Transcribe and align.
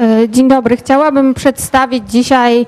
E, 0.00 0.28
dzień 0.28 0.48
dobry. 0.48 0.76
Chciałabym 0.76 1.34
przedstawić 1.34 2.10
dzisiaj 2.10 2.66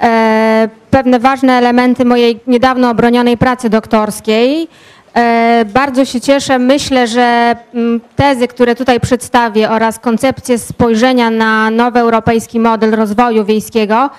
e, 0.00 0.68
pewne 0.90 1.18
ważne 1.18 1.52
elementy 1.52 2.04
mojej 2.04 2.40
niedawno 2.46 2.90
obronionej 2.90 3.36
pracy 3.36 3.70
doktorskiej. 3.70 4.68
E, 5.14 5.64
bardzo 5.64 6.04
się 6.04 6.20
cieszę. 6.20 6.58
Myślę, 6.58 7.06
że 7.06 7.56
m, 7.74 8.00
tezy, 8.16 8.48
które 8.48 8.74
tutaj 8.74 9.00
przedstawię 9.00 9.70
oraz 9.70 9.98
koncepcje 9.98 10.58
spojrzenia 10.58 11.30
na 11.30 11.70
nowy 11.70 12.00
europejski 12.00 12.60
model 12.60 12.90
rozwoju 12.90 13.44
wiejskiego 13.44 14.10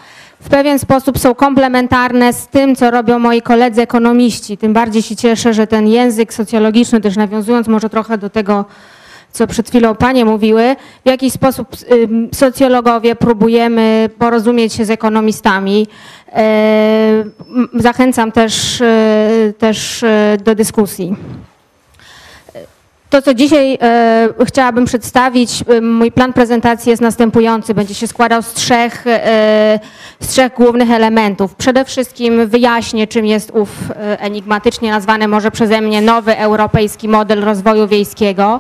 w 0.41 0.49
pewien 0.49 0.79
sposób 0.79 1.19
są 1.19 1.35
komplementarne 1.35 2.33
z 2.33 2.47
tym, 2.47 2.75
co 2.75 2.91
robią 2.91 3.19
moi 3.19 3.41
koledzy 3.41 3.81
ekonomiści. 3.81 4.57
Tym 4.57 4.73
bardziej 4.73 5.01
się 5.01 5.15
cieszę, 5.15 5.53
że 5.53 5.67
ten 5.67 5.88
język 5.88 6.34
socjologiczny, 6.34 7.02
też 7.02 7.16
nawiązując 7.16 7.67
może 7.67 7.89
trochę 7.89 8.17
do 8.17 8.30
tego, 8.30 8.66
co 9.31 9.47
przed 9.47 9.70
chwilą 9.70 9.95
panie 9.95 10.25
mówiły, 10.25 10.75
w 11.05 11.09
jaki 11.09 11.31
sposób 11.31 11.67
socjologowie 12.33 13.16
próbujemy 13.16 14.09
porozumieć 14.20 14.73
się 14.73 14.85
z 14.85 14.89
ekonomistami. 14.89 15.88
E, 16.33 17.23
Zachęcam 17.73 18.31
też, 18.31 18.81
e, 18.81 19.53
też 19.58 20.03
e, 20.03 20.38
do 20.44 20.55
dyskusji. 20.55 21.16
To, 23.09 23.22
co 23.22 23.34
dzisiaj 23.34 23.77
e, 23.81 24.30
chciałabym 24.45 24.86
przedstawić, 24.86 25.63
e, 25.67 25.81
mój 25.81 26.12
plan 26.12 26.34
prezentacji 26.34 26.90
jest 26.90 27.02
następujący. 27.02 27.73
Będzie 27.73 27.94
się 27.94 28.08
składał 28.08 28.41
z 28.41 28.54
trzech, 28.54 29.08
e, 29.08 29.80
z 30.20 30.27
trzech 30.27 30.54
głównych 30.54 30.91
elementów. 30.91 31.55
Przede 31.55 31.86
wszystkim 31.86 32.48
wyjaśnię, 32.48 33.08
czym 33.08 33.26
jest 33.26 33.52
ów 33.52 33.70
e, 33.91 34.20
enigmatycznie 34.20 34.91
nazwany 34.91 35.27
może 35.27 35.52
przeze 35.52 35.81
mnie 35.81 36.02
nowy 36.02 36.38
europejski 36.38 37.08
model 37.08 37.41
rozwoju 37.41 37.88
wiejskiego. 37.88 38.59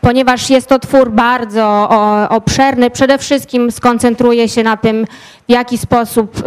Ponieważ 0.00 0.50
jest 0.50 0.68
to 0.68 0.78
twór 0.78 1.10
bardzo 1.10 1.88
obszerny, 2.28 2.90
przede 2.90 3.18
wszystkim 3.18 3.70
skoncentruję 3.70 4.48
się 4.48 4.62
na 4.62 4.76
tym, 4.76 5.06
w 5.48 5.52
jaki 5.52 5.78
sposób, 5.78 6.42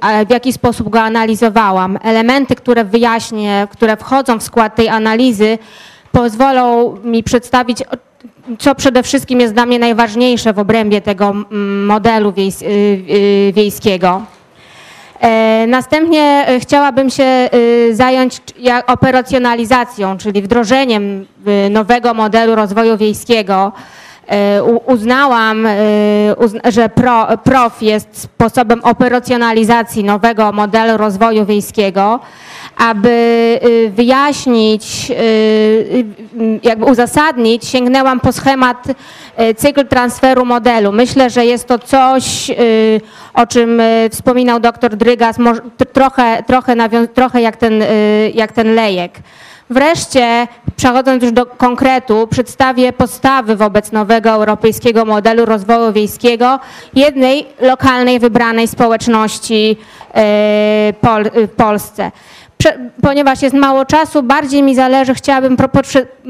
a 0.00 0.24
w 0.24 0.30
jaki 0.30 0.52
sposób 0.52 0.88
go 0.88 1.00
analizowałam. 1.00 1.98
Elementy, 2.02 2.54
które 2.54 2.84
wyjaśnię, 2.84 3.68
które 3.70 3.96
wchodzą 3.96 4.38
w 4.38 4.42
skład 4.42 4.74
tej 4.74 4.88
analizy, 4.88 5.58
pozwolą 6.12 6.96
mi 7.04 7.22
przedstawić, 7.22 7.78
co 8.58 8.74
przede 8.74 9.02
wszystkim 9.02 9.40
jest 9.40 9.54
dla 9.54 9.66
mnie 9.66 9.78
najważniejsze 9.78 10.52
w 10.52 10.58
obrębie 10.58 11.00
tego 11.00 11.34
modelu 11.86 12.32
y, 12.38 12.64
y, 12.66 13.52
wiejskiego. 13.52 14.22
E, 15.20 15.64
Następnie 15.66 16.44
e, 16.48 16.60
chciałabym 16.60 17.10
się 17.10 17.24
e, 17.24 17.48
zająć 17.92 18.40
operacjonalizacją, 18.86 20.18
czyli 20.18 20.42
wdrożeniem 20.42 21.26
nowego 21.70 22.14
modelu 22.14 22.54
rozwoju 22.54 22.96
wiejskiego. 22.96 23.72
E, 24.28 24.62
Uznałam, 24.86 25.66
uzn- 26.36 26.70
że 26.72 26.88
pro, 26.88 27.26
PROF 27.44 27.82
jest 27.82 28.08
sposobem 28.20 28.84
operacjonalizacji 28.84 30.04
nowego 30.04 30.52
modelu 30.52 30.96
rozwoju 30.96 31.46
wiejskiego, 31.46 32.20
aby 32.78 33.10
e, 33.86 33.90
wyjaśnić, 33.90 35.10
e, 35.10 35.14
e, 35.14 35.18
jakby 36.62 36.84
uzasadnić, 36.84 37.64
sięgnęłam 37.64 38.20
po 38.20 38.32
schemat 38.32 38.86
cykl 39.56 39.86
transferu 39.86 40.44
modelu. 40.44 40.92
Myślę, 40.92 41.30
że 41.30 41.46
jest 41.46 41.66
to 41.66 41.78
coś, 41.78 42.50
o 43.34 43.46
czym 43.46 43.82
wspominał 44.10 44.60
dr 44.60 44.96
Drygas, 44.96 45.36
trochę, 45.92 46.42
trochę, 46.46 46.76
trochę 47.14 47.42
jak, 47.42 47.56
ten, 47.56 47.84
jak 48.34 48.52
ten 48.52 48.74
lejek. 48.74 49.12
Wreszcie, 49.70 50.46
przechodząc 50.76 51.22
już 51.22 51.32
do 51.32 51.46
konkretu, 51.46 52.26
przedstawię 52.30 52.92
podstawy 52.92 53.56
wobec 53.56 53.92
nowego 53.92 54.30
europejskiego 54.30 55.04
modelu 55.04 55.44
rozwoju 55.44 55.92
wiejskiego 55.92 56.60
jednej 56.94 57.46
lokalnej, 57.60 58.18
wybranej 58.18 58.68
społeczności 58.68 59.76
w 61.34 61.50
Polsce. 61.56 62.10
Ponieważ 63.02 63.42
jest 63.42 63.54
mało 63.54 63.84
czasu, 63.84 64.22
bardziej 64.22 64.62
mi 64.62 64.74
zależy, 64.74 65.14
chciałabym 65.14 65.56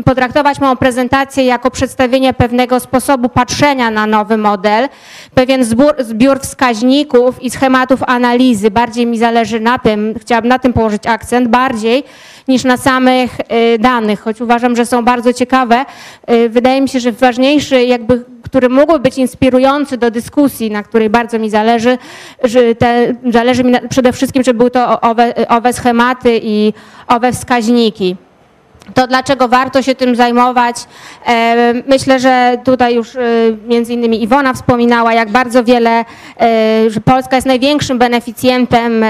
potraktować 0.05 0.61
moją 0.61 0.77
prezentację 0.77 1.44
jako 1.44 1.71
przedstawienie 1.71 2.34
pewnego 2.34 2.81
sposobu 2.81 3.28
patrzenia 3.28 3.91
na 3.91 4.06
nowy 4.06 4.37
model, 4.37 4.88
pewien 5.34 5.65
zbór, 5.65 5.94
zbiór 5.99 6.41
wskaźników 6.41 7.43
i 7.43 7.50
schematów 7.50 8.03
analizy. 8.03 8.71
Bardziej 8.71 9.06
mi 9.06 9.19
zależy 9.19 9.61
na 9.61 9.78
tym, 9.78 10.15
chciałabym 10.21 10.49
na 10.49 10.59
tym 10.59 10.72
położyć 10.72 11.06
akcent, 11.06 11.49
bardziej 11.49 12.05
niż 12.49 12.65
na 12.65 12.77
samych 12.77 13.41
y, 13.41 13.78
danych, 13.78 14.21
choć 14.21 14.41
uważam, 14.41 14.77
że 14.77 14.87
są 14.87 15.05
bardzo 15.05 15.33
ciekawe. 15.33 15.84
Y, 16.31 16.49
Wydaje 16.49 16.81
mi 16.81 16.88
się, 16.88 17.00
że 17.00 17.12
ważniejszy, 17.12 17.84
jakby, 17.84 18.25
który 18.43 18.69
mógłby 18.69 18.99
być 18.99 19.19
inspirujący 19.19 19.97
do 19.97 20.11
dyskusji, 20.11 20.71
na 20.71 20.83
której 20.83 21.11
bardzo 21.11 21.38
mi 21.38 21.50
zależy, 21.50 21.99
że 22.44 22.75
te, 22.75 23.15
zależy 23.31 23.65
mi 23.65 23.75
przede 23.88 24.12
wszystkim, 24.12 24.43
żeby 24.43 24.59
były 24.59 24.71
to 24.71 25.00
owe, 25.00 25.49
owe 25.49 25.72
schematy 25.72 26.18
i 26.27 26.75
owe 27.09 27.33
wskaźniki. 27.33 28.17
To 28.95 29.06
dlaczego 29.06 29.49
warto 29.49 29.83
się 29.83 29.95
tym 29.95 30.17
zajmować? 30.17 30.77
E, 31.27 31.75
Myślę, 31.87 32.21
że 32.21 32.59
tutaj 32.65 32.95
już 32.95 33.17
e, 33.17 33.21
między 33.67 33.93
innymi 33.93 34.23
Iwona 34.23 34.55
wspominała, 34.55 35.12
jak 35.12 35.31
bardzo 35.31 35.65
wiele, 35.65 36.05
e, 36.41 36.91
że 36.91 37.01
Polska 37.01 37.37
jest 37.37 37.47
największym 37.47 37.99
beneficjentem, 37.99 39.05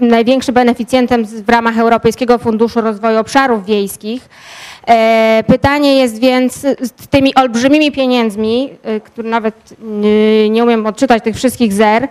największym 0.00 0.54
beneficjentem 0.54 1.24
w 1.24 1.48
ramach 1.48 1.78
Europejskiego 1.78 2.38
Funduszu 2.38 2.80
Rozwoju 2.80 3.18
Obszarów 3.18 3.66
Wiejskich. 3.66 4.28
Pytanie 5.46 5.96
jest 5.96 6.20
więc 6.20 6.54
z 6.60 7.08
tymi 7.10 7.34
olbrzymimi 7.34 7.92
pieniędzmi, 7.92 8.70
które 9.04 9.28
nawet 9.28 9.54
nie 10.50 10.64
umiem 10.64 10.86
odczytać 10.86 11.24
tych 11.24 11.36
wszystkich 11.36 11.72
zer, 11.72 12.08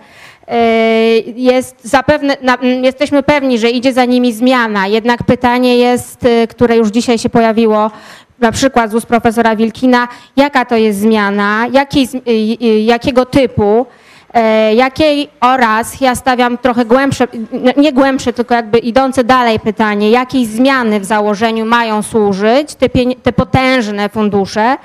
jest 1.36 1.76
zapewne, 1.84 2.36
jesteśmy 2.82 3.22
pewni, 3.22 3.58
że 3.58 3.70
idzie 3.70 3.92
za 3.92 4.04
nimi 4.04 4.32
zmiana. 4.32 4.86
Jednak 4.86 5.22
pytanie 5.22 5.76
jest, 5.78 6.24
e, 6.24 6.46
które 6.46 6.76
już 6.76 6.88
dzisiaj 6.88 7.18
się 7.18 7.28
pojawiło, 7.28 7.90
na 8.38 8.52
przykład 8.52 8.90
z 8.90 8.94
ust 8.94 9.06
profesora 9.06 9.56
Wilkina, 9.56 10.08
jaka 10.36 10.64
to 10.64 10.76
jest 10.76 11.00
zmiana, 11.00 11.66
y, 11.66 12.30
y, 12.30 12.80
jakiego 12.80 13.26
typu, 13.26 13.86
e, 14.34 14.74
jakiej 14.74 15.28
oraz 15.40 16.00
ja 16.00 16.14
stawiam 16.14 16.58
trochę 16.58 16.84
głębsze, 16.84 17.28
nie 17.76 17.92
głębsze, 17.92 18.32
tylko 18.32 18.54
jakby 18.54 18.78
idące 18.78 19.24
dalej 19.24 19.60
pytanie, 19.60 20.10
jakiej 20.10 20.46
zmiany 20.46 21.00
w 21.00 21.04
założeniu 21.04 21.66
mają 21.66 22.02
służyć 22.02 22.74
te, 22.74 22.88
te 23.22 23.32
potężne 23.32 24.08
fundusze, 24.08 24.76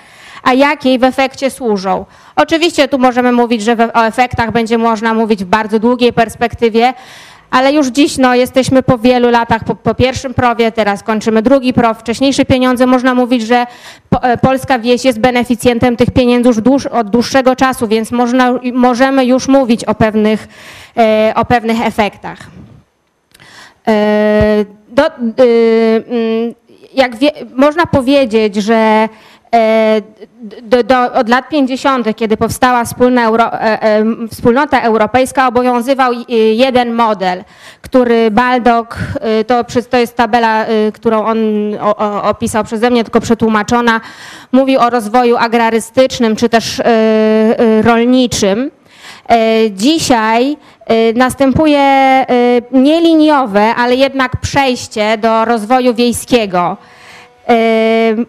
a 0.44 0.53
jakiej 0.53 1.00
w 1.00 1.03
efekcie 1.03 1.50
służą. 1.50 2.06
Oczywiście 2.35 2.88
tu 2.88 3.00
możemy 3.00 3.31
mówić, 3.31 3.63
że 3.63 3.94
o 3.94 4.06
efektach 4.06 4.52
będzie 4.52 4.78
można 4.78 5.13
mówić 5.13 5.44
w 5.44 5.47
bardzo 5.47 5.79
długiej 5.79 6.13
perspektywie, 6.13 6.94
ale 7.52 7.74
już 7.74 7.88
dziś 7.88 8.18
no, 8.18 8.35
jesteśmy 8.35 8.84
po 8.84 8.97
wielu 8.97 9.29
latach, 9.29 9.63
po, 9.63 9.75
po 9.75 9.96
pierwszym 9.96 10.34
prowie, 10.34 10.72
teraz 10.72 11.03
kończymy 11.03 11.41
drugi 11.41 11.74
prow, 11.74 12.00
wcześniejsze 12.00 12.46
pieniądze. 12.46 12.85
Można 12.85 13.16
mówić, 13.16 13.41
że 13.41 13.66
po, 14.09 14.24
e, 14.24 14.38
polska 14.38 14.79
wieś 14.79 15.06
jest 15.06 15.19
beneficjentem 15.19 15.97
tych 15.97 16.12
pieniędzy 16.12 16.50
już 16.50 16.62
dłuż, 16.62 16.85
od 16.85 17.09
dłuższego 17.09 17.56
czasu, 17.56 17.88
więc 17.88 18.12
można, 18.12 18.53
możemy 18.73 19.25
już 19.25 19.47
mówić 19.47 19.84
o 19.85 19.96
pewnych, 19.96 20.47
e, 20.97 21.34
o 21.35 21.46
pewnych 21.46 21.81
efektach. 21.81 22.40
E, 23.88 24.66
Do, 24.90 25.08
y, 25.08 25.12
mm, 26.08 26.53
jak 26.94 27.16
wie, 27.16 27.31
można 27.56 27.85
powiedzieć, 27.85 28.56
że 28.56 28.73
e, 28.73 29.09
do, 30.62 30.84
do, 30.84 31.13
od 31.13 31.29
lat 31.29 31.50
50., 31.50 32.16
kiedy 32.16 32.38
powstała 32.38 32.84
Euro, 33.17 33.53
e, 33.53 33.81
e, 33.81 34.03
wspólnota 34.31 34.81
europejska, 34.81 35.47
obowiązywał 35.47 36.12
jeden 36.53 36.94
model, 36.94 37.44
który 37.81 38.31
Baldock, 38.31 38.97
to, 39.47 39.63
to 39.90 39.97
jest 39.97 40.16
tabela, 40.16 40.66
którą 40.93 41.26
on 41.26 41.37
opisał 42.23 42.64
przeze 42.64 42.90
mnie, 42.90 43.03
tylko 43.03 43.22
przetłumaczona, 43.22 44.02
mówi 44.52 44.78
o 44.78 44.90
rozwoju 44.90 45.37
agrarystycznym 45.37 46.35
czy 46.35 46.49
też 46.49 46.81
rolniczym. 47.81 48.72
E, 49.31 49.72
Dzisiaj 49.72 50.58
e, 50.85 51.14
następuje 51.14 51.79
e, 51.79 52.26
nieliniowe, 52.72 53.76
ale 53.76 53.96
jednak 53.96 54.41
przejście 54.41 55.17
do 55.17 55.46
rozwoju 55.46 55.93
wiejskiego. 55.93 56.78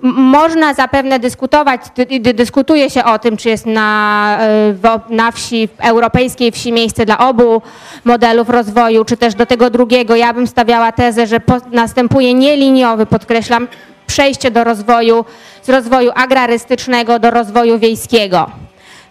Można 0.02 0.74
zapewne 0.74 1.18
dyskutować, 1.18 1.80
dy- 1.96 2.20
dy- 2.20 2.34
dyskutuje 2.34 2.90
się 2.90 3.04
o 3.04 3.18
tym, 3.18 3.36
czy 3.36 3.48
jest 3.48 3.66
na, 3.66 4.38
e, 4.84 5.00
na 5.14 5.30
wsi, 5.32 5.68
w 5.68 5.80
europejskiej 5.80 6.52
wsi 6.52 6.72
miejsce 6.72 7.06
dla 7.06 7.18
obu 7.18 7.62
modelów 8.04 8.48
rozwoju, 8.48 9.04
czy 9.04 9.16
też 9.16 9.34
do 9.34 9.46
tego 9.46 9.70
drugiego. 9.70 10.16
Ja 10.16 10.32
bym 10.34 10.46
stawiała 10.46 10.92
tezę, 10.92 11.26
że 11.26 11.40
następuje 11.72 12.34
nieliniowy, 12.34 13.06
podkreślam, 13.06 13.68
przejście 14.06 14.50
do 14.50 14.64
rozwoju, 14.64 15.24
z 15.62 15.68
rozwoju 15.68 16.10
agrarystycznego 16.14 17.18
do 17.18 17.30
rozwoju 17.30 17.78
wiejskiego. 17.78 18.50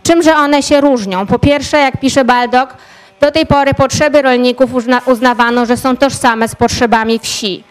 Czymże 0.04 0.36
one 0.36 0.64
się 0.64 0.82
różnią? 0.82 1.28
Po 1.28 1.40
pierwsze, 1.40 1.78
jak 1.78 2.00
pisze 2.00 2.26
Baldock, 2.26 2.74
do 3.22 3.32
tej 3.32 3.46
pory 3.46 3.74
potrzeby 3.74 4.22
rolników 4.22 4.74
uzna, 4.74 5.02
uznawano, 5.06 5.66
że 5.66 5.78
są 5.78 5.98
tożsame 5.98 6.48
z 6.48 6.56
potrzebami 6.56 7.20
wsi. 7.20 7.64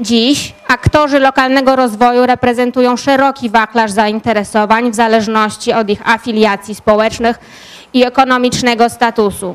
Dziś 0.00 0.54
aktorzy 0.68 1.18
lokalnego 1.18 1.76
rozwoju 1.76 2.26
reprezentują 2.26 2.96
szeroki 2.96 3.50
wachlarz 3.50 3.90
zainteresowań 3.90 4.90
w 4.90 4.94
zależności 4.94 5.72
od 5.72 5.90
ich 5.90 6.08
afiliacji 6.08 6.74
społecznych 6.74 7.38
i 7.94 8.04
ekonomicznego 8.04 8.88
statusu. 8.88 9.54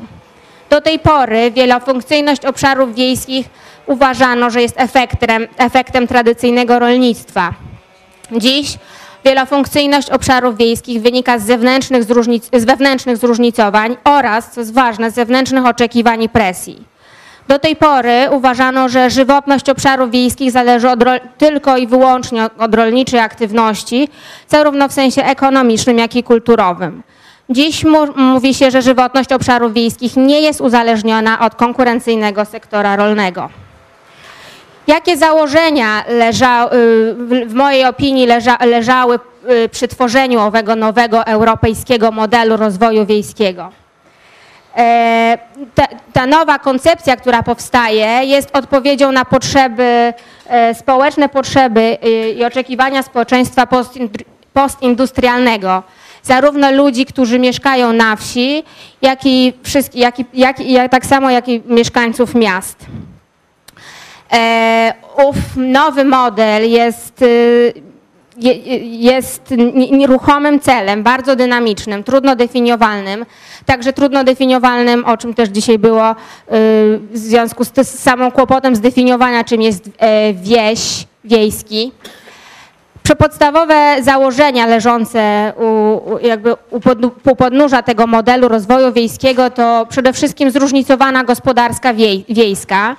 Do 0.70 0.80
tej 0.80 0.98
pory 0.98 1.50
wielofunkcyjność 1.50 2.44
obszarów 2.44 2.94
wiejskich 2.94 3.46
uważano, 3.86 4.50
że 4.50 4.62
jest 4.62 4.80
efektem, 4.80 5.46
efektem 5.58 6.06
tradycyjnego 6.06 6.78
rolnictwa. 6.78 7.54
Dziś 8.32 8.78
wielofunkcyjność 9.24 10.10
obszarów 10.10 10.56
wiejskich 10.56 11.02
wynika 11.02 11.38
z, 11.38 11.42
zewnętrznych 11.42 12.04
zróżnic, 12.04 12.50
z 12.52 12.64
wewnętrznych 12.64 13.16
zróżnicowań 13.16 13.96
oraz, 14.04 14.50
co 14.50 14.60
jest 14.60 14.74
ważne, 14.74 15.10
z 15.10 15.14
zewnętrznych 15.14 15.66
oczekiwań 15.66 16.22
i 16.22 16.28
presji. 16.28 16.91
Do 17.48 17.58
tej 17.58 17.76
pory 17.76 18.28
uważano, 18.30 18.88
że 18.88 19.10
żywotność 19.10 19.70
obszarów 19.70 20.10
wiejskich 20.10 20.50
zależy 20.50 20.90
od, 20.90 20.98
tylko 21.38 21.76
i 21.76 21.86
wyłącznie 21.86 22.48
od, 22.58 22.74
rolniczej 22.74 23.20
aktywności, 23.20 24.08
zarówno 24.48 24.88
w 24.88 24.92
sensie 24.92 25.24
ekonomicznym, 25.24 25.98
jak 25.98 26.16
i 26.16 26.22
kulturowym. 26.22 27.02
Dziś 27.50 27.84
mówi 28.16 28.54
się, 28.54 28.70
że 28.70 28.82
żywotność 28.82 29.32
obszarów 29.32 29.72
wiejskich 29.72 30.16
nie 30.16 30.40
jest 30.40 30.60
uzależniona 30.60 31.40
od 31.40 31.54
konkurencyjnego 31.54 32.44
sektora 32.44 32.96
rolnego. 32.96 33.48
Jakie 34.86 35.16
założenia 35.16 36.04
leża, 36.08 36.66
y, 36.66 37.46
w 37.46 37.54
mojej 37.54 37.84
opinii 37.84 38.26
leża, 38.26 38.56
leżały 38.66 39.18
y, 39.64 39.68
przy 39.68 39.88
tworzeniu 39.88 40.40
owego 40.40 40.76
nowego 40.76 41.26
europejskiego 41.26 42.10
modelu 42.10 42.56
rozwoju 42.56 43.06
wiejskiego? 43.06 43.81
E, 44.76 45.38
ta, 45.74 45.86
ta, 46.12 46.26
nowa 46.26 46.58
koncepcja, 46.58 47.16
która 47.16 47.42
powstaje, 47.42 48.24
jest 48.24 48.56
odpowiedzią 48.56 49.12
na 49.12 49.24
potrzeby, 49.24 50.14
e, 50.46 50.74
społeczne 50.74 51.28
potrzeby 51.28 51.98
y, 52.04 52.30
i 52.30 52.44
oczekiwania 52.44 53.02
społeczeństwa 53.02 53.66
postindustrialnego 54.52 55.82
zarówno 56.22 56.70
ludzi, 56.70 57.06
którzy 57.06 57.38
mieszkają 57.38 57.92
na 57.92 58.16
wsi, 58.16 58.64
jak 59.02 59.26
i, 59.26 59.52
jak 59.94 60.20
i, 60.20 60.24
jak 60.32 60.60
i 60.60 60.76
tak 60.90 61.06
samo 61.06 61.30
jak 61.30 61.48
i 61.48 61.62
mieszkańców 61.66 62.34
miast. 62.34 62.86
E, 64.32 64.94
ów 65.24 65.36
nowy 65.56 66.04
model 66.04 66.70
jest, 66.70 67.22
y, 67.22 67.72
jest 68.82 69.54
nieruchomym 69.90 70.60
celem, 70.60 71.02
bardzo 71.02 71.36
dynamicznym, 71.36 72.04
trudno 72.04 72.36
definiowalnym, 72.36 73.26
także 73.66 73.92
trudno 73.92 74.24
definiowalnym, 74.24 75.04
o 75.04 75.16
czym 75.16 75.34
też 75.34 75.48
dzisiaj 75.48 75.78
było 75.78 76.10
y, 76.10 76.14
w 77.10 77.18
związku 77.18 77.64
z, 77.64 77.72
z 77.82 77.98
samą 77.98 78.30
kłopotem 78.30 78.76
zdefiniowania, 78.76 79.44
czym 79.44 79.62
jest 79.62 79.90
e, 79.98 80.34
wieś, 80.34 81.06
wiejski. 81.24 81.92
Przepodstawowe 83.02 83.96
założenia 84.02 84.66
leżące 84.66 85.52
u, 85.56 86.18
jakby 86.18 86.54
u, 86.70 86.80
podnóża 87.36 87.82
tego 87.82 88.06
modelu 88.06 88.48
rozwoju 88.48 88.92
wiejskiego 88.92 89.50
to 89.50 89.86
przede 89.88 90.12
wszystkim 90.12 90.50
zróżnicowana 90.50 91.24
gospodarska 91.24 91.94
wiej, 91.94 92.24
wiejska, 92.28 92.96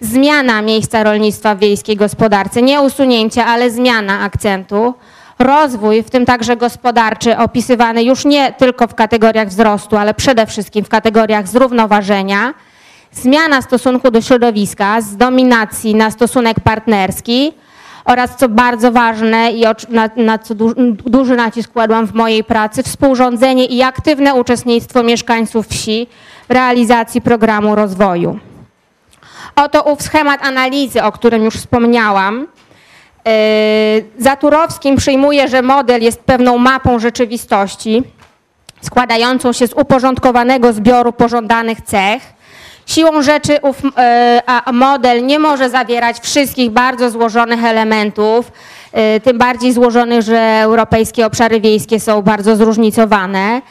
zmiana 0.00 0.62
miejsca 0.62 1.04
rolnictwa 1.04 1.54
w 1.54 1.58
wiejskiej 1.58 1.96
gospodarce, 1.96 2.62
nie 2.62 2.80
usunięcie, 2.80 3.44
ale 3.44 3.70
zmiana 3.70 4.20
akcentu, 4.20 4.94
rozwój, 5.38 6.02
w 6.02 6.10
tym 6.10 6.26
także 6.26 6.56
gospodarczy, 6.56 7.38
opisywany 7.38 8.02
już 8.02 8.24
nie 8.24 8.52
tylko 8.52 8.86
w 8.86 8.94
kategoriach 8.94 9.48
wzrostu, 9.48 9.96
ale 9.96 10.14
przede 10.14 10.46
wszystkim 10.46 10.84
w 10.84 10.88
kategoriach 10.88 11.48
zrównoważenia, 11.48 12.54
zmiana 13.12 13.62
stosunku 13.62 14.10
do 14.10 14.20
środowiska 14.20 15.00
z 15.00 15.16
dominacji 15.16 15.94
na 15.94 16.10
stosunek 16.10 16.60
partnerski, 16.60 17.52
oraz 18.04 18.36
co 18.36 18.48
bardzo 18.48 18.92
ważne 18.92 19.52
i 19.52 19.64
na, 19.88 20.10
na 20.16 20.38
co 20.38 20.54
du, 20.54 20.74
duży 21.06 21.36
nacisk 21.36 21.72
kładłam 21.72 22.06
w 22.06 22.14
mojej 22.14 22.44
pracy, 22.44 22.82
współrządzenie 22.82 23.64
i 23.64 23.82
aktywne 23.82 24.34
uczestnictwo 24.34 25.02
mieszkańców 25.02 25.66
wsi 25.66 26.06
w 26.48 26.52
realizacji 26.52 27.20
programu 27.20 27.74
rozwoju. 27.74 28.38
Oto 29.64 29.82
ów 29.82 30.02
schemat 30.02 30.42
analizy, 30.46 31.02
o 31.02 31.12
którym 31.12 31.44
już 31.44 31.54
wspomniałam. 31.54 32.46
Yy, 33.26 33.32
Zaturowskim 34.18 34.96
przyjmuje, 34.96 35.48
że 35.48 35.62
model 35.62 36.02
jest 36.02 36.20
pewną 36.20 36.58
mapą 36.58 36.98
rzeczywistości 36.98 38.02
składającą 38.80 39.52
się 39.52 39.66
z 39.66 39.72
uporządkowanego 39.72 40.72
zbioru 40.72 41.12
pożądanych 41.12 41.80
cech, 41.80 42.22
Siłą 42.86 43.22
rzeczy 43.22 43.58
ów 43.62 43.76
e, 43.96 44.72
model 44.72 45.26
nie 45.26 45.38
może 45.38 45.70
zawierać 45.70 46.20
wszystkich 46.20 46.70
bardzo 46.70 47.10
złożonych 47.10 47.64
elementów, 47.64 48.52
e, 48.92 49.20
tym 49.20 49.38
bardziej 49.38 49.72
złożonych, 49.72 50.22
że 50.22 50.60
europejskie 50.62 51.26
obszary 51.26 51.60
wiejskie 51.60 52.00
są 52.00 52.22
bardzo 52.22 52.56
zróżnicowane, 52.56 53.62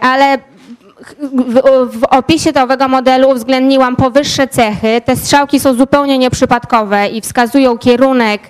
ale 0.00 0.38
w, 1.86 2.04
opisie 2.10 2.50
owego 2.62 2.88
modelu 2.88 3.30
uwzględniłam 3.30 3.96
powyższe 3.96 4.48
cechy. 4.48 5.00
Te 5.04 5.16
strzałki 5.16 5.60
są 5.60 5.74
zupełnie 5.74 6.18
nieprzypadkowe 6.18 7.08
i 7.08 7.20
wskazują 7.20 7.78
kierunek 7.78 8.40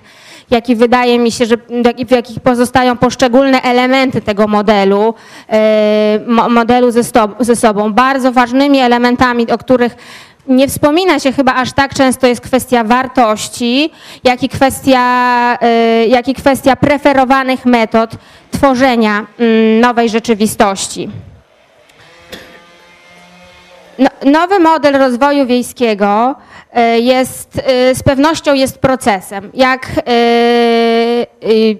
jaki 0.50 0.76
wydaje 0.76 1.18
mi 1.18 1.32
się, 1.32 1.46
że 1.46 1.56
w 2.06 2.10
jakich 2.10 2.40
pozostają 2.40 2.96
poszczególne 2.96 3.62
elementy 3.62 4.20
tego 4.20 4.46
modelu, 4.46 5.14
e, 5.48 6.20
modelu 6.48 6.90
ze, 6.90 7.02
ze 7.40 7.56
sobą. 7.56 7.92
Bardzo 7.92 8.32
ważnymi 8.32 8.78
elementami, 8.78 9.50
o 9.50 9.58
których 9.58 9.96
nie 10.48 10.68
wspomina 10.68 11.18
się 11.18 11.32
chyba 11.32 11.54
aż 11.54 11.72
tak 11.72 11.94
często 11.94 12.26
jest 12.26 12.40
kwestia 12.40 12.84
wartości, 12.84 13.90
jak 14.24 14.42
i 14.42 14.48
kwestia, 14.48 15.58
e, 15.60 16.06
jak 16.06 16.28
i 16.28 16.34
kwestia 16.34 16.76
preferowanych 16.76 17.66
metod 17.66 18.10
tworzenia 18.50 19.26
mm, 19.38 19.80
nowej 19.80 20.08
rzeczywistości. 20.08 21.08
No, 23.99 24.08
nowy 24.32 24.58
model 24.58 24.99
rozwoju 24.99 25.46
wiejskiego 25.46 26.35
e, 26.73 26.99
jest, 26.99 27.62
e, 27.64 27.94
z 27.94 28.02
pewnością 28.02 28.55
jest 28.55 28.79
procesem. 28.79 29.50
Jak, 29.55 29.91
e, 30.06 30.12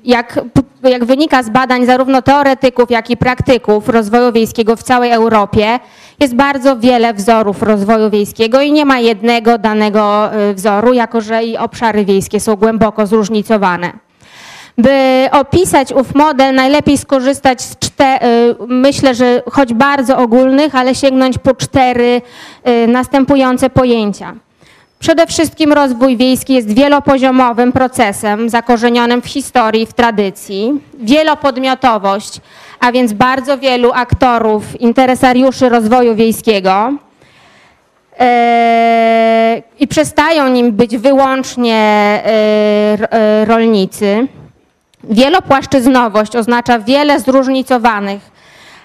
jak, 0.05 0.41
jak 0.83 1.05
wynika 1.05 1.43
z 1.43 1.51
badań 1.51 1.87
zarówno 1.87 2.23
teoretyków, 2.23 2.91
jak 2.91 3.11
i 3.11 3.17
praktyków 3.17 3.89
rozwoju 3.89 4.33
wiejskiego 4.33 4.77
w 4.77 4.83
całej 4.83 5.11
Europie, 5.11 5.79
jest 6.21 6.35
bardzo 6.35 6.77
wiele 6.77 7.15
wzorów 7.15 7.63
rozwoju 7.63 8.11
wiejskiego 8.11 8.61
i 8.61 8.73
nie 8.73 8.85
ma 8.85 8.99
jednego 8.99 9.59
danego 9.59 10.31
wzoru, 10.55 10.93
jako 10.93 11.21
że 11.21 11.45
i 11.45 11.57
obszary 11.57 12.05
wiejskie 12.05 12.41
są 12.41 12.57
głęboko 12.57 13.07
zróżnicowane. 13.07 14.04
By 14.79 15.29
opisać 15.33 15.93
ów 15.93 16.15
model, 16.15 16.55
najlepiej 16.55 16.99
skorzystać 16.99 17.63
z 17.63 17.79
cztery, 17.79 18.27
myślę, 18.69 19.15
że 19.15 19.43
choć 19.51 19.75
bardzo 19.75 20.19
ogólnych, 20.19 20.75
ale 20.75 20.95
sięgnąć 20.95 21.39
po 21.39 21.55
cztery 21.55 22.23
y, 22.69 22.87
następujące 22.89 23.71
pojęcia. 23.71 24.35
Przede 24.99 25.27
wszystkim 25.27 25.73
rozwój 25.73 26.17
wiejski 26.17 26.55
jest 26.55 26.75
wielopoziomowym 26.75 27.73
procesem 27.73 28.51
zakorzenionym 28.51 29.23
w 29.23 29.27
historii, 29.27 29.87
w 29.87 29.93
tradycji. 29.93 30.81
Wielopodmiotowość, 30.95 32.41
a 32.81 32.93
więc 32.93 33.13
bardzo 33.13 33.59
wielu 33.59 33.93
aktorów, 33.93 34.81
interesariuszy 34.81 35.69
rozwoju 35.69 36.15
wiejskiego. 36.15 36.93
Y, 38.13 39.63
I 39.81 39.89
przestają 39.89 40.49
nim 40.49 40.73
być 40.73 40.97
wyłącznie 40.97 42.23
y, 43.43 43.45
rolnicy. 43.45 44.29
Wielopłaszczyznowość 45.11 46.37
oznacza 46.37 46.79
wiele 46.79 47.21
zróżnicowanych, 47.21 48.31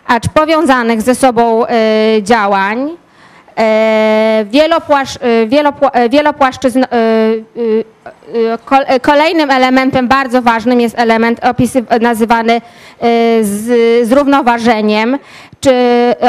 acz 0.08 0.28
powiązanych 0.34 1.02
ze 1.02 1.16
sobą 1.16 1.66
e, 1.66 1.70
działań. 2.24 2.98
E, 3.60 4.46
wielopłasz, 4.52 5.18
e, 5.22 5.48
wielopła, 5.48 5.92
wielopłaszczyzn, 6.10 6.84
kolejnym 9.02 9.52
elementem 9.52 10.08
bardzo 10.08 10.42
ważnym 10.42 10.82
jest 10.82 11.00
element 11.00 11.46
opisy, 11.46 11.84
nazywany 12.02 12.62
z, 13.42 14.08
zrównoważeniem, 14.08 15.20
czy 15.62 15.74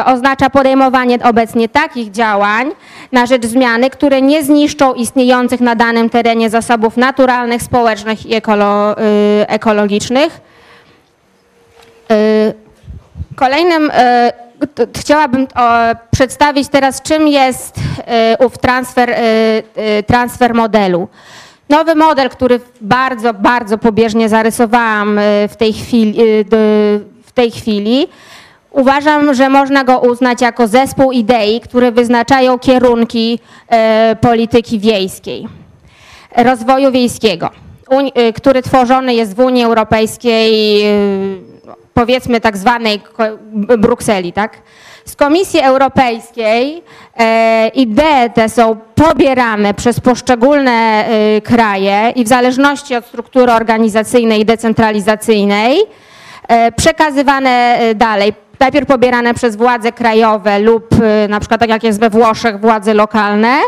oznacza 0.04 0.50
podejmowanie 0.50 1.18
obecnie 1.24 1.68
takich 1.68 2.10
działań 2.10 2.70
na 3.12 3.26
rzecz 3.26 3.46
zmiany, 3.46 3.90
które 3.90 4.22
nie 4.22 4.44
zniszczą 4.44 4.94
istniejących 4.94 5.60
na 5.60 5.74
danym 5.74 6.10
terenie 6.10 6.50
zasobów 6.50 6.96
naturalnych, 6.96 7.62
społecznych 7.62 8.26
i 8.26 8.34
ekolo, 8.34 8.96
ekologicznych. 9.46 10.40
Kolejnym 13.36 13.90
chciałabym 14.96 15.46
przedstawić 16.10 16.68
teraz, 16.68 17.02
czym 17.02 17.28
jest 17.28 17.76
ów 18.38 18.58
transfer, 18.58 19.14
transfer 20.06 20.54
modelu. 20.54 21.08
Nowy 21.68 21.94
model, 21.94 22.30
który 22.30 22.60
bardzo, 22.80 23.34
bardzo 23.34 23.78
pobieżnie 23.78 24.28
zarysowałam 24.28 25.20
w 25.48 25.56
tej 25.56 25.72
chwili, 25.72 26.14
w 27.24 27.32
tej 27.34 27.50
chwili 27.50 28.08
Uważam, 28.70 29.34
że 29.34 29.48
można 29.48 29.84
go 29.84 29.98
uznać 30.00 30.40
jako 30.40 30.68
zespół 30.68 31.12
idei, 31.12 31.60
które 31.60 31.92
wyznaczają 31.92 32.58
kierunki 32.58 33.38
polityki 34.20 34.78
wiejskiej. 34.78 35.48
rozwoju 36.36 36.92
wiejskiego, 36.92 37.50
y, 38.28 38.32
który 38.32 38.62
tworzony 38.62 39.14
jest 39.14 39.36
w 39.36 39.40
Unii 39.40 39.64
Europejskiej, 39.64 40.80
y, 40.86 41.59
powiedzmy 41.94 42.40
tak 42.40 42.56
zwanej 42.56 43.00
Brukseli, 43.78 44.32
tak? 44.32 44.56
Z 45.04 45.16
Komisji 45.16 45.60
Europejskiej 45.60 46.82
e, 47.16 47.68
idee 47.68 48.30
te 48.34 48.48
są 48.48 48.76
pobierane 48.94 49.74
przez 49.74 50.00
poszczególne 50.00 51.04
e, 51.06 51.40
kraje 51.40 52.12
i 52.16 52.24
w 52.24 52.28
zależności 52.28 52.94
od 52.94 53.06
struktury 53.06 53.52
organizacyjnej 53.52 54.40
i 54.40 54.44
decentralizacyjnej 54.44 55.78
e, 56.48 56.72
przekazywane 56.72 57.78
dalej. 57.94 58.32
Najpierw 58.60 58.86
pobierane 58.88 59.34
przez 59.34 59.56
władze 59.56 59.92
krajowe 59.92 60.58
lub 60.58 60.88
na 61.28 61.40
przykład 61.40 61.60
tak 61.60 61.70
jak 61.70 61.84
jest 61.84 62.00
we 62.00 62.10
Włoszech 62.10 62.60
władze 62.60 62.94
lokalne 62.94 63.60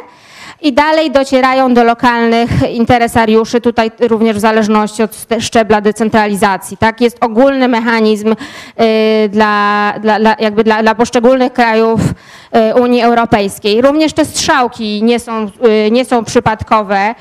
i 0.63 0.73
dalej 0.73 1.11
docierają 1.11 1.75
do 1.75 1.85
lokalnych 1.85 2.51
interesariuszy, 2.71 3.61
tutaj 3.61 3.91
również 4.01 4.37
w 4.37 4.41
zależności 4.41 5.03
od 5.03 5.27
szczebla 5.41 5.81
decentralizacji. 5.81 6.77
Tak? 6.77 7.01
Jest 7.01 7.17
ogólny 7.21 7.69
mechanizm 7.69 8.33
y, 8.33 9.29
dla, 9.29 9.95
dla, 10.01 10.19
dla, 10.19 10.37
jakby 10.39 10.65
dla, 10.65 10.83
dla 10.83 10.95
poszczególnych 10.95 11.53
krajów 11.53 12.01
y, 12.01 12.75
Unii 12.81 13.03
Europejskiej. 13.03 13.83
Również 13.83 14.13
te 14.13 14.25
strzałki 14.25 15.03
nie 15.03 15.21
są, 15.21 15.51
y, 15.87 15.91
nie 15.91 16.05
są 16.05 16.25
przypadkowe 16.25 17.15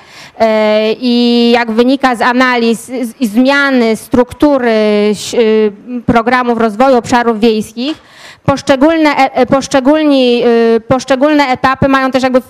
i 1.00 1.52
jak 1.56 1.72
wynika 1.72 2.16
z 2.16 2.22
analiz 2.22 2.92
i 3.20 3.28
zmiany 3.28 3.96
struktury 3.96 4.72
programów 6.06 6.58
rozwoju 6.58 6.98
obszarów 6.98 7.40
wiejskich, 7.40 7.98
poszczególne, 8.46 9.10
e- 9.16 9.46
poszczególni, 9.46 10.44
poszczególne 10.88 11.48
etapy 11.48 11.88
mają 11.88 12.12
też 12.12 12.24
jakby 12.24 12.42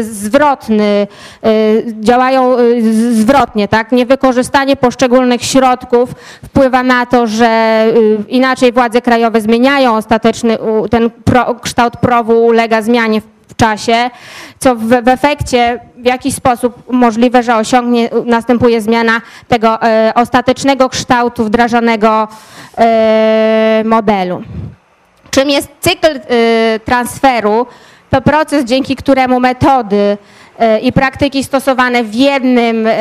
zwrotny, 0.00 1.06
y, 1.46 1.84
działają 2.00 2.58
y, 2.58 3.14
zwrotnie, 3.14 3.68
tak? 3.68 3.92
Niewykorzystanie 3.92 4.76
poszczególnych 4.76 5.42
środków 5.42 6.10
wpływa 6.44 6.82
na 6.82 7.06
to, 7.06 7.26
że 7.26 7.84
y, 7.96 8.24
inaczej 8.28 8.72
władze 8.72 9.02
krajowe 9.02 9.40
zmieniają 9.40 9.96
ostateczny, 9.96 10.58
ten 10.90 11.10
pro, 11.10 11.54
kształt 11.54 11.96
prowu 11.96 12.46
ulega 12.46 12.82
zmianie 12.82 13.20
w 13.20 13.56
czasie, 13.56 14.10
co 14.58 14.76
w, 14.76 14.88
w 14.88 15.08
efekcie 15.08 15.80
w 15.96 16.06
jakiś 16.06 16.34
sposób 16.34 16.92
możliwe, 16.92 17.42
że 17.42 17.56
osiągnie, 17.56 18.10
następuje 18.24 18.80
zmiana 18.80 19.20
tego 19.48 19.82
e, 19.82 20.12
ostatecznego 20.14 20.88
kształtu 20.88 21.44
wdrażanego 21.44 22.28
e, 22.78 23.82
modelu. 23.84 24.42
Czym 25.30 25.50
jest 25.50 25.68
cykl 25.80 26.16
y, 26.16 26.20
transferu? 26.84 27.66
To 28.12 28.20
proces, 28.20 28.64
dzięki 28.64 28.96
któremu 28.96 29.40
metody 29.40 29.96
y, 30.76 30.78
i 30.80 30.92
praktyki 30.92 31.44
stosowane 31.44 32.04
w 32.04 32.14
jednym 32.14 32.86
y, 32.86 32.92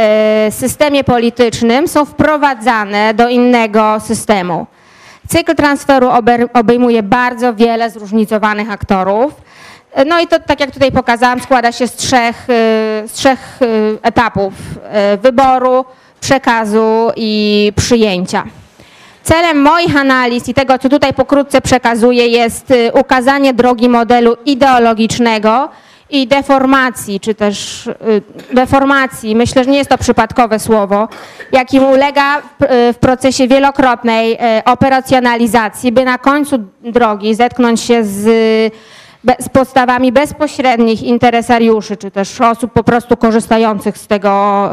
systemie 0.49 1.03
politycznym 1.03 1.87
są 1.87 2.05
wprowadzane 2.05 3.13
do 3.13 3.29
innego 3.29 3.99
systemu. 3.99 4.67
Cykl 5.27 5.55
transferu 5.55 6.09
obejmuje 6.53 7.03
bardzo 7.03 7.53
wiele 7.53 7.89
zróżnicowanych 7.89 8.71
aktorów. 8.71 9.33
Y, 9.99 10.05
No 10.05 10.19
i 10.19 10.27
to, 10.27 10.39
tak 10.39 10.59
jak 10.59 10.71
tutaj 10.71 10.91
pokazałam, 10.91 11.39
składa 11.39 11.71
się 11.71 11.87
z 11.87 11.95
trzech, 11.95 12.43
z 13.07 13.11
trzech 13.11 13.59
etapów 14.01 14.53
wyboru, 15.21 15.85
przekazu 16.21 17.11
i 17.15 17.73
przyjęcia. 17.75 18.60
Celem 19.23 19.61
moich 19.61 19.97
analiz 19.97 20.49
i 20.49 20.53
tego, 20.53 20.79
co 20.79 20.89
tutaj 20.89 21.13
pokrótce 21.13 21.61
przekazuję, 21.61 22.27
jest 22.27 22.71
y, 22.71 22.91
ukazanie 22.99 23.53
drogi 23.53 23.89
modelu 23.89 24.37
ideologicznego 24.45 25.69
i 26.09 26.27
deformacji, 26.27 27.19
czy 27.19 27.35
też 27.35 27.87
y, 27.87 27.93
deformacji, 28.53 29.35
myślę, 29.35 29.63
że 29.63 29.69
nie 29.71 29.77
jest 29.77 29.89
to 29.89 29.97
przypadkowe 29.97 30.59
słowo, 30.59 31.07
jakim 31.51 31.83
ulega 31.83 32.41
w- 32.41 32.63
y, 32.63 32.93
procesie 32.99 33.47
wielokrotnej 33.47 34.37
operacjonalizacji, 34.65 35.91
by 35.91 36.05
na 36.05 36.17
końcu 36.17 36.55
drogi 36.83 37.35
zetknąć 37.35 37.81
się 37.81 38.03
z, 38.03 38.23
z 39.39 39.49
podstawami 39.49 40.11
bezpośrednich 40.11 41.03
interesariuszy, 41.03 41.97
czy 41.97 42.11
też 42.11 42.41
osób 42.41 42.71
po 42.73 42.83
prostu 42.83 43.17
korzystających 43.17 43.97
z 43.97 44.07
tego, 44.07 44.69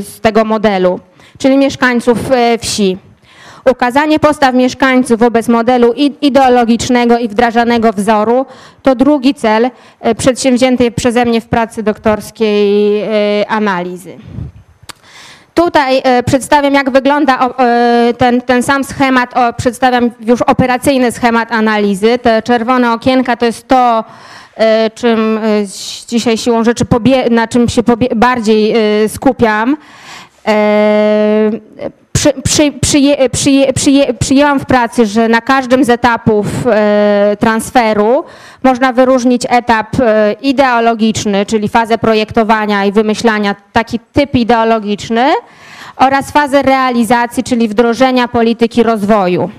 z 0.00 0.20
tego 0.20 0.44
modelu, 0.44 1.00
czyli 1.38 1.56
mieszkańców 1.56 2.18
y, 2.30 2.58
wsi. 2.58 2.98
Ukazanie 3.70 4.18
postaw 4.18 4.54
mieszkańców 4.54 5.18
wobec 5.18 5.48
modelu 5.48 5.92
ideologicznego 6.20 7.18
i 7.18 7.28
wdrażanego 7.28 7.92
wzoru 7.92 8.46
to 8.82 8.94
drugi 8.94 9.34
cel 9.34 9.70
e, 10.00 10.14
przedsięwziętej 10.14 10.92
przeze 10.92 11.24
mnie 11.24 11.40
w 11.40 11.46
pracy 11.46 11.82
doktorskiej 11.82 13.00
e, 13.00 13.06
analizy. 13.48 14.16
Tutaj 15.54 16.00
e, 16.04 16.22
przedstawiam, 16.22 16.74
jak 16.74 16.90
wygląda 16.90 17.48
e, 17.58 18.14
ten, 18.18 18.40
ten 18.40 18.62
sam 18.62 18.84
schemat, 18.84 19.34
przedstawiam 19.56 20.10
już 20.20 20.42
operacyjny 20.42 21.12
schemat 21.12 21.52
analizy. 21.52 22.18
Te 22.18 22.42
czerwone 22.42 22.92
okienka 22.92 23.36
to 23.36 23.46
jest 23.46 23.68
to, 23.68 24.04
e, 24.56 24.90
czym 24.90 25.38
e, 25.38 25.40
dzisiaj 26.08 26.38
siłą 26.38 26.64
rzeczy 26.64 26.84
na 27.30 27.48
czym 27.48 27.68
się 27.68 27.82
bardziej 28.16 28.74
e, 28.76 29.08
skupiam. 29.08 29.76
E, 30.46 31.50
Przy, 32.24 32.32
przy, 32.32 32.72
przyję, 32.72 33.28
przyję, 33.30 33.72
przyję, 33.72 34.14
przyjęłam 34.14 34.60
w 34.60 34.66
pracy, 34.66 35.06
że 35.06 35.28
na 35.28 35.40
każdym 35.40 35.84
z 35.84 35.90
etapów 35.90 36.46
e, 36.66 37.36
transferu 37.40 38.24
można 38.62 38.92
wyróżnić 38.92 39.42
etap 39.48 40.00
e, 40.00 40.32
ideologiczny, 40.32 41.46
czyli 41.46 41.68
fazę 41.68 41.98
projektowania 41.98 42.84
i 42.84 42.92
wymyślania, 42.92 43.54
taki 43.72 44.00
typ 44.12 44.34
ideologiczny, 44.34 45.32
oraz 45.96 46.30
fazę 46.30 46.62
realizacji, 46.62 47.44
czyli 47.44 47.68
wdrożenia 47.68 48.28
polityki 48.28 48.82
rozwoju. 48.82 49.50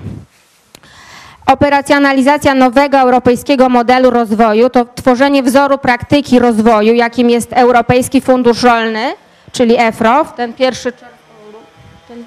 Operacjonalizacja 1.46 2.54
nowego 2.54 2.98
europejskiego 2.98 3.68
modelu 3.68 4.10
rozwoju 4.10 4.70
to 4.70 4.84
tworzenie 4.94 5.42
wzoru 5.42 5.78
praktyki 5.78 6.38
rozwoju, 6.38 6.94
jakim 6.94 7.30
jest 7.30 7.52
Europejski 7.52 8.20
Fundusz 8.20 8.62
Rolny, 8.62 9.12
czyli 9.56 9.76
EFROF, 9.78 10.32
ten 10.32 10.52
pierwszy 10.52 10.92
ten, 12.08 12.24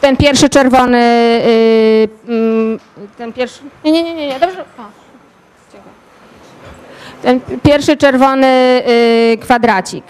ten 0.00 0.16
pierwszy 0.16 0.48
czerwony, 0.48 0.98
y, 1.46 2.08
mm, 2.28 2.80
ten 3.18 3.32
pierwszy, 3.32 3.60
nie, 3.84 3.92
nie, 3.92 4.02
nie, 4.02 4.26
nie, 4.26 4.40
dobrze, 4.40 4.64
ten 7.22 7.40
pierwszy 7.62 7.96
czerwony 7.96 8.82
y, 8.88 9.38
kwadracik. 9.42 10.04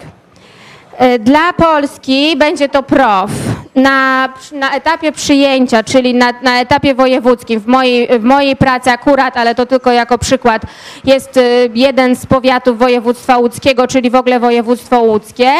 Y, 1.01 1.19
Dla 1.19 1.53
Polski 1.53 2.37
będzie 2.37 2.69
to 2.69 2.83
PROW. 2.83 3.31
Na, 3.77 4.29
na 4.51 4.71
etapie 4.71 5.11
przyjęcia, 5.11 5.83
czyli 5.83 6.13
na, 6.13 6.33
na 6.41 6.61
etapie 6.61 6.95
wojewódzkim, 6.95 7.59
w 7.59 7.67
mojej, 7.67 8.19
w 8.19 8.23
mojej 8.23 8.55
pracy 8.55 8.91
akurat, 8.91 9.37
ale 9.37 9.55
to 9.55 9.65
tylko 9.65 9.91
jako 9.91 10.17
przykład, 10.17 10.61
jest 11.05 11.37
y, 11.37 11.69
jeden 11.73 12.15
z 12.15 12.25
powiatów 12.25 12.77
województwa 12.77 13.37
łódzkiego, 13.37 13.87
czyli 13.87 14.09
w 14.09 14.15
ogóle 14.15 14.39
województwo 14.39 15.01
łódzkie. 15.01 15.51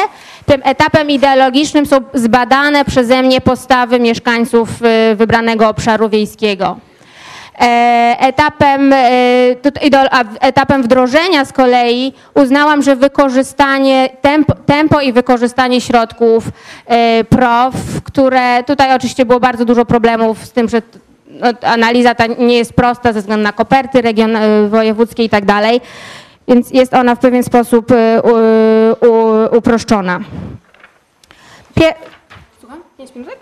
Tym 0.46 0.62
etapem 0.64 1.10
ideologicznym 1.10 1.86
są 1.86 1.98
zbadane 2.14 2.86
przeze 2.86 3.24
mnie 3.24 3.42
postawy 3.42 4.00
mieszkańców 4.00 4.70
y, 5.12 5.16
wybranego 5.16 5.70
obszaru 5.70 6.10
wiejskiego. 6.10 6.78
E, 7.62 8.16
Etapem, 8.20 8.94
e, 8.94 9.00
etapem 10.42 10.84
wdrożenia 10.84 11.46
z 11.46 11.54
kolei 11.54 12.14
uznałam, 12.34 12.84
że 12.84 12.96
wykorzystanie, 12.96 14.10
tempo, 14.22 14.54
tempo 14.66 15.02
i 15.02 15.14
wykorzystanie 15.14 15.82
środków 15.82 16.44
e, 16.86 17.24
PROW, 17.24 17.74
które 18.04 18.64
tutaj 18.64 18.96
oczywiście 18.96 19.26
było 19.26 19.40
bardzo 19.40 19.66
dużo 19.66 19.86
problemów 19.86 20.46
z 20.46 20.52
tym, 20.52 20.70
że 20.70 20.82
no, 21.28 21.48
analiza 21.62 22.16
ta 22.16 22.26
nie 22.28 22.58
jest 22.58 22.74
prosta 22.74 23.14
ze 23.14 23.20
względu 23.20 23.44
na 23.44 23.52
koperty 23.52 24.02
region, 24.02 24.38
wojewódzkie 24.70 25.24
i 25.24 25.30
tak 25.30 25.46
dalej, 25.46 25.82
więc 26.48 26.72
jest 26.72 26.94
ona 26.94 27.16
w 27.16 27.20
pewien 27.20 27.44
sposób 27.44 27.92
uproszczona. 29.52 30.20
Pie... 31.76 31.94
Słucham? 32.60 32.80
Pięć 32.98 33.16
minutek? 33.16 33.38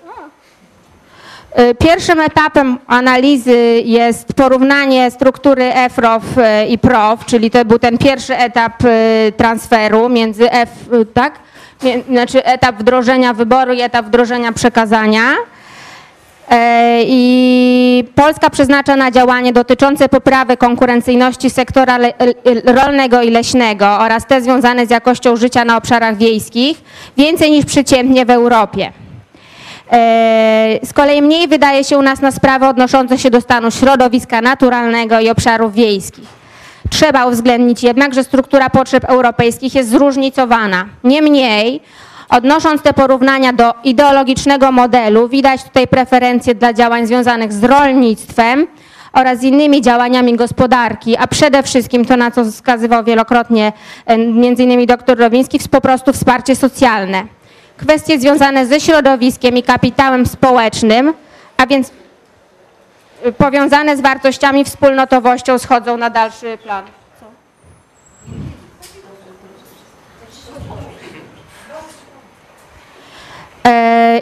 Y, 1.60 1.76
Pierwszym 1.76 2.20
etapem 2.20 2.78
analizy 2.88 3.82
jest 3.86 4.34
porównanie 4.34 5.12
struktury 5.12 5.64
EFROW 5.74 6.24
i 6.70 6.78
PROW, 6.78 7.26
czyli 7.26 7.52
to 7.52 7.66
był 7.66 7.80
ten 7.80 7.98
pierwszy 7.98 8.38
etap 8.38 8.84
y, 8.84 9.34
transferu 9.38 10.10
między 10.10 10.52
F, 10.52 10.70
y, 10.94 11.06
tak? 11.06 11.40
Znaczy 12.10 12.46
etap 12.46 12.76
wdrożenia 12.76 13.34
wyboru 13.34 13.74
i 13.74 13.82
etap 13.82 14.06
wdrożenia 14.06 14.52
przekazania. 14.52 15.22
E, 16.50 17.02
I 17.04 18.04
Polska 18.16 18.50
przeznacza 18.50 18.96
na 18.96 19.12
działanie 19.12 19.54
dotyczące 19.54 20.10
poprawy 20.10 20.58
konkurencyjności 20.58 21.50
sektora 21.50 21.98
rolnego 22.66 23.22
i 23.22 23.30
leśnego 23.30 24.00
oraz 24.00 24.26
te 24.26 24.42
związane 24.42 24.86
z 24.86 24.90
jakością 24.90 25.36
życia 25.36 25.66
na 25.66 25.78
obszarach 25.78 26.18
wiejskich 26.18 26.82
więcej 27.18 27.52
niż 27.52 27.66
przeciętnie 27.66 28.26
w 28.26 28.30
Europie. 28.30 29.05
E, 29.92 30.80
Z 30.84 30.94
kolei 30.94 31.22
mniej 31.22 31.48
wydaje 31.48 31.84
się 31.84 31.98
u 31.98 32.02
nas 32.02 32.22
na 32.22 32.32
sprawy 32.32 32.68
odnoszące 32.68 33.18
się 33.18 33.30
do 33.30 33.42
stanu 33.42 33.72
środowiska 33.72 34.42
naturalnego 34.42 35.20
i 35.20 35.30
obszarów 35.30 35.74
wiejskich. 35.74 36.46
Trzeba 36.90 37.26
uwzględnić 37.26 37.84
jednak, 37.84 38.14
że 38.14 38.24
struktura 38.24 38.70
potrzeb 38.70 39.04
europejskich 39.04 39.76
jest 39.76 39.90
zróżnicowana. 39.90 40.86
Niemniej, 41.04 41.82
odnosząc 42.30 42.82
te 42.82 42.94
porównania 42.94 43.54
do 43.54 43.74
ideologicznego 43.84 44.72
modelu, 44.72 45.28
widać 45.28 45.64
tutaj 45.64 45.88
preferencje 45.88 46.56
dla 46.56 46.74
działań 46.74 47.08
związanych 47.08 47.54
z 47.54 47.64
rolnictwem 47.64 48.68
oraz 49.14 49.44
innymi 49.44 49.82
działaniami 49.82 50.36
gospodarki, 50.36 51.18
a 51.18 51.28
przede 51.28 51.64
wszystkim 51.64 52.06
to, 52.06 52.18
na 52.18 52.32
co 52.32 52.46
wskazywał 52.46 53.04
wielokrotnie 53.04 53.74
m.in. 54.06 54.86
dr 54.86 55.18
Rowiński, 55.20 55.60
po 55.72 55.82
prostu 55.82 56.14
wsparcie 56.14 56.56
socjalne. 56.56 57.35
Kwestie 57.78 58.20
związane 58.20 58.66
ze 58.66 58.80
środowiskiem 58.80 59.58
i 59.58 59.64
kapitałem 59.64 60.26
społecznym, 60.26 61.14
a 61.58 61.68
więc 61.68 61.92
powiązane 63.38 63.98
z 63.98 64.02
wartościami 64.02 64.66
wspólnotowością 64.66 65.60
schodzą 65.60 65.98
na 65.98 66.10
dalszy 66.10 66.58
plan. 66.58 66.86
E, 73.66 74.22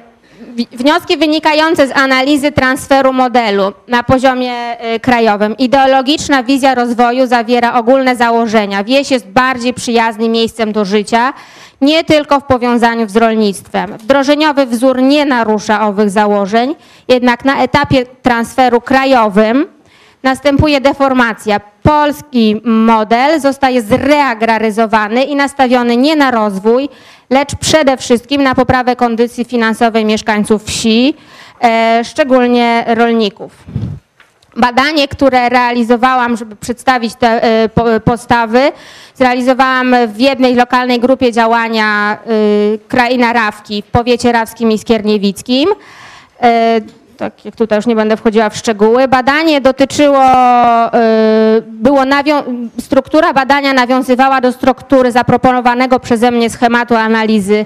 wnioski 0.72 1.18
wynikające 1.18 1.88
z 1.88 1.92
analizy 1.92 2.52
transferu 2.52 3.14
modelu 3.14 3.74
na 3.88 4.04
poziomie 4.04 4.54
e, 4.54 5.00
krajowym. 5.00 5.58
Ideologiczna 5.58 6.44
wizja 6.44 6.76
rozwoju 6.76 7.28
zawiera 7.28 7.74
ogólne 7.74 8.16
założenia. 8.16 8.84
Wieś 8.84 9.12
jest 9.12 9.28
bardziej 9.28 9.74
przyjaznym 9.74 10.32
miejscem 10.32 10.72
do 10.72 10.86
życia, 10.86 11.34
nie 11.82 12.04
tylko 12.04 12.40
w 12.40 12.44
powiązaniu 12.44 13.10
z 13.10 13.16
rolnictwem. 13.16 13.98
Wdrożeniowy 13.98 14.66
wzór 14.66 15.02
nie 15.02 15.26
narusza 15.26 15.88
owych 15.88 16.10
założeń, 16.10 16.76
jednak 17.08 17.46
na 17.46 17.58
etapie 17.64 18.06
transferu 18.22 18.82
krajowym 18.82 19.73
następuje 20.24 20.82
deformacja. 20.82 21.60
Polski 21.84 22.62
model 22.64 23.40
zostaje 23.40 23.82
zreagraryzowany 23.82 25.24
i 25.24 25.36
nastawiony 25.36 25.98
nie 25.98 26.16
na 26.16 26.32
rozwój, 26.32 26.90
lecz 27.30 27.56
przede 27.56 27.98
wszystkim 27.98 28.44
na 28.44 28.56
poprawę 28.56 28.96
kondycji 28.96 29.46
finansowej 29.46 30.06
mieszkańców 30.06 30.64
wsi, 30.64 31.14
e, 31.64 32.02
szczególnie 32.04 32.84
rolników. 32.88 33.52
Badanie, 34.56 35.08
które 35.08 35.50
realizowałam, 35.50 36.38
żeby 36.38 36.56
przedstawić 36.56 37.16
te 37.16 37.44
e, 37.44 38.00
postawy, 38.00 38.72
zrealizowałam 39.16 39.96
w 40.08 40.20
jednej 40.20 40.56
lokalnej 40.56 41.00
grupie 41.00 41.32
działania 41.32 42.18
e, 42.18 42.18
Kraina 42.88 43.34
Rawki 43.34 43.82
w 43.82 43.86
powiecie 43.86 44.32
rawskim 44.32 44.72
i 44.72 44.78
skierniewickim. 44.78 45.70
Tak 47.18 47.46
jak 47.46 47.56
tutaj 47.56 47.78
już 47.78 47.86
nie 47.86 47.96
będę 47.96 48.18
wchodziła 48.18 48.50
w 48.50 48.58
szczegóły. 48.58 49.08
Badanie 49.08 49.62
dotyczyło, 49.62 50.24
było 51.68 52.04
struktura 52.80 53.34
badania 53.34 53.74
nawiązywała 53.74 54.42
do 54.42 54.52
struktury 54.52 55.12
zaproponowanego 55.12 56.00
przeze 56.00 56.32
mnie 56.32 56.50
schematu 56.50 56.96
analizy 56.96 57.66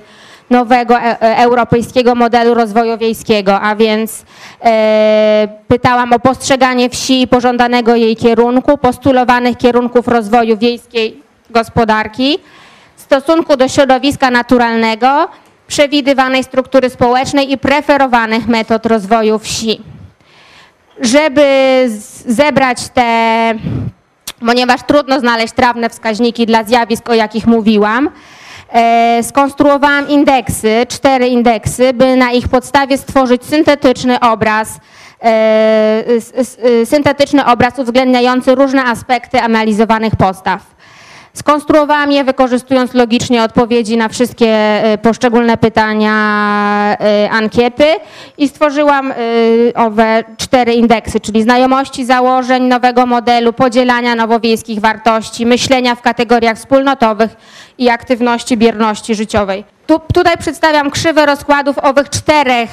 nowego 0.49 0.99
e, 0.99 1.21
e, 1.21 1.37
europejskiego 1.37 2.15
modelu 2.15 2.53
rozwoju 2.53 2.97
wiejskiego, 2.97 3.61
a 3.61 3.75
więc 3.75 4.25
e, 4.63 5.47
pytałam 5.67 6.13
o 6.13 6.19
postrzeganie 6.19 6.89
wsi 6.89 7.21
i 7.21 7.27
pożądanego 7.27 7.95
jej 7.95 8.15
kierunku, 8.15 8.77
postulowanych 8.77 9.57
kierunków 9.57 10.07
rozwoju 10.07 10.57
wiejskiej 10.57 11.21
gospodarki, 11.49 12.39
stosunku 13.07 13.57
do 13.57 13.67
środowiska 13.67 14.31
naturalnego, 14.31 15.27
przewidywanej 15.67 16.43
struktury 16.43 16.89
społecznej 16.89 17.51
i 17.51 17.57
preferowanych 17.57 18.47
metod 18.47 18.85
rozwoju 18.85 19.39
wsi. 19.39 19.81
Żeby 21.01 21.85
zebrać 22.25 22.89
te, 22.93 23.53
ponieważ 24.39 24.83
trudno 24.83 25.19
znaleźć 25.19 25.53
trawne 25.53 25.89
wskaźniki 25.89 26.45
dla 26.45 26.63
zjawisk, 26.63 27.09
o 27.09 27.13
jakich 27.13 27.47
mówiłam, 27.47 28.09
E, 28.73 29.23
skonstruowałam 29.23 30.09
indeksy, 30.09 30.85
cztery 30.89 31.27
indeksy, 31.27 31.93
by 31.93 32.15
na 32.15 32.31
ich 32.31 32.47
podstawie 32.47 32.97
stworzyć 32.97 33.45
syntetyczny 33.45 34.19
obraz, 34.19 34.79
e, 35.23 36.85
syntetyczny 36.85 37.45
obraz 37.45 37.79
uwzględniający 37.79 38.55
różne 38.55 38.83
aspekty 38.83 39.41
analizowanych 39.41 40.15
postaw. 40.15 40.61
Skonstruowałam 41.37 42.11
je 42.11 42.23
wykorzystując 42.23 42.93
logicznie 42.93 43.43
odpowiedzi 43.43 43.97
na 43.97 44.09
wszystkie 44.09 44.47
e, 44.47 44.97
poszczególne 44.97 45.57
pytania 45.57 46.13
e, 46.99 47.29
ankiety 47.31 47.85
i 48.37 48.47
stworzyłam 48.47 49.11
e, 49.11 49.15
owe 49.75 50.23
cztery 50.37 50.73
indeksy, 50.73 51.19
czyli 51.19 51.43
znajomości 51.43 52.05
założeń 52.05 52.63
nowego 52.63 53.05
modelu, 53.05 53.53
podzielania 53.53 54.15
nowowiejskich 54.15 54.79
wartości, 54.79 55.45
myślenia 55.45 55.95
w 55.95 56.01
kategoriach 56.01 56.57
wspólnotowych 56.57 57.35
i 57.77 57.89
aktywności 57.89 58.57
bierności 58.57 59.15
życiowej. 59.15 59.63
Tu, 59.87 59.99
tutaj 60.13 60.37
przedstawiam 60.37 60.91
krzywę 60.91 61.25
rozkładów 61.25 61.77
owych 61.77 62.09
czterech 62.09 62.69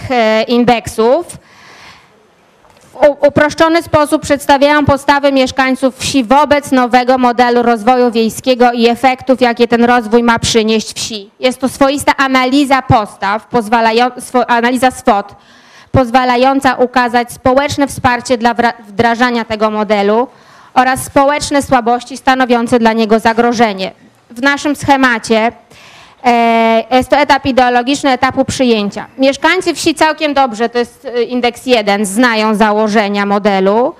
indeksów 0.48 1.26
w 2.94 3.26
uproszczony 3.26 3.82
sposób 3.82 4.22
przedstawiają 4.22 4.84
postawy 4.84 5.32
mieszkańców 5.32 5.98
wsi 5.98 6.24
wobec 6.24 6.72
nowego 6.72 7.18
modelu 7.18 7.62
rozwoju 7.62 8.10
wiejskiego 8.10 8.72
i 8.72 8.88
efektów, 8.88 9.40
jakie 9.40 9.68
ten 9.68 9.84
rozwój 9.84 10.22
ma 10.22 10.38
przynieść 10.38 10.92
wsi. 10.96 11.30
Jest 11.40 11.60
to 11.60 11.68
swoista 11.68 12.16
analiza 12.16 12.82
postaw, 12.82 13.48
analiza 14.48 14.90
SWOT, 14.90 15.34
pozwalająca 15.92 16.74
ukazać 16.74 17.32
społeczne 17.32 17.86
wsparcie 17.86 18.38
dla 18.38 18.54
wdrażania 18.88 19.44
tego 19.44 19.70
modelu 19.70 20.28
oraz 20.74 21.04
społeczne 21.04 21.62
słabości 21.62 22.16
stanowiące 22.16 22.78
dla 22.78 22.92
niego 22.92 23.18
zagrożenie. 23.18 23.92
W 24.30 24.42
naszym 24.42 24.76
schemacie 24.76 25.52
jest 26.90 27.10
to 27.10 27.16
etap 27.16 27.46
ideologiczny 27.46 28.10
etapu 28.10 28.44
przyjęcia. 28.44 29.06
Mieszkańcy 29.18 29.74
wsi 29.74 29.94
całkiem 29.94 30.34
dobrze, 30.34 30.68
to 30.68 30.78
jest 30.78 31.04
e, 31.04 31.22
indeks 31.22 31.66
1, 31.66 32.06
znają 32.06 32.54
założenia 32.54 33.26
modelu. 33.26 33.94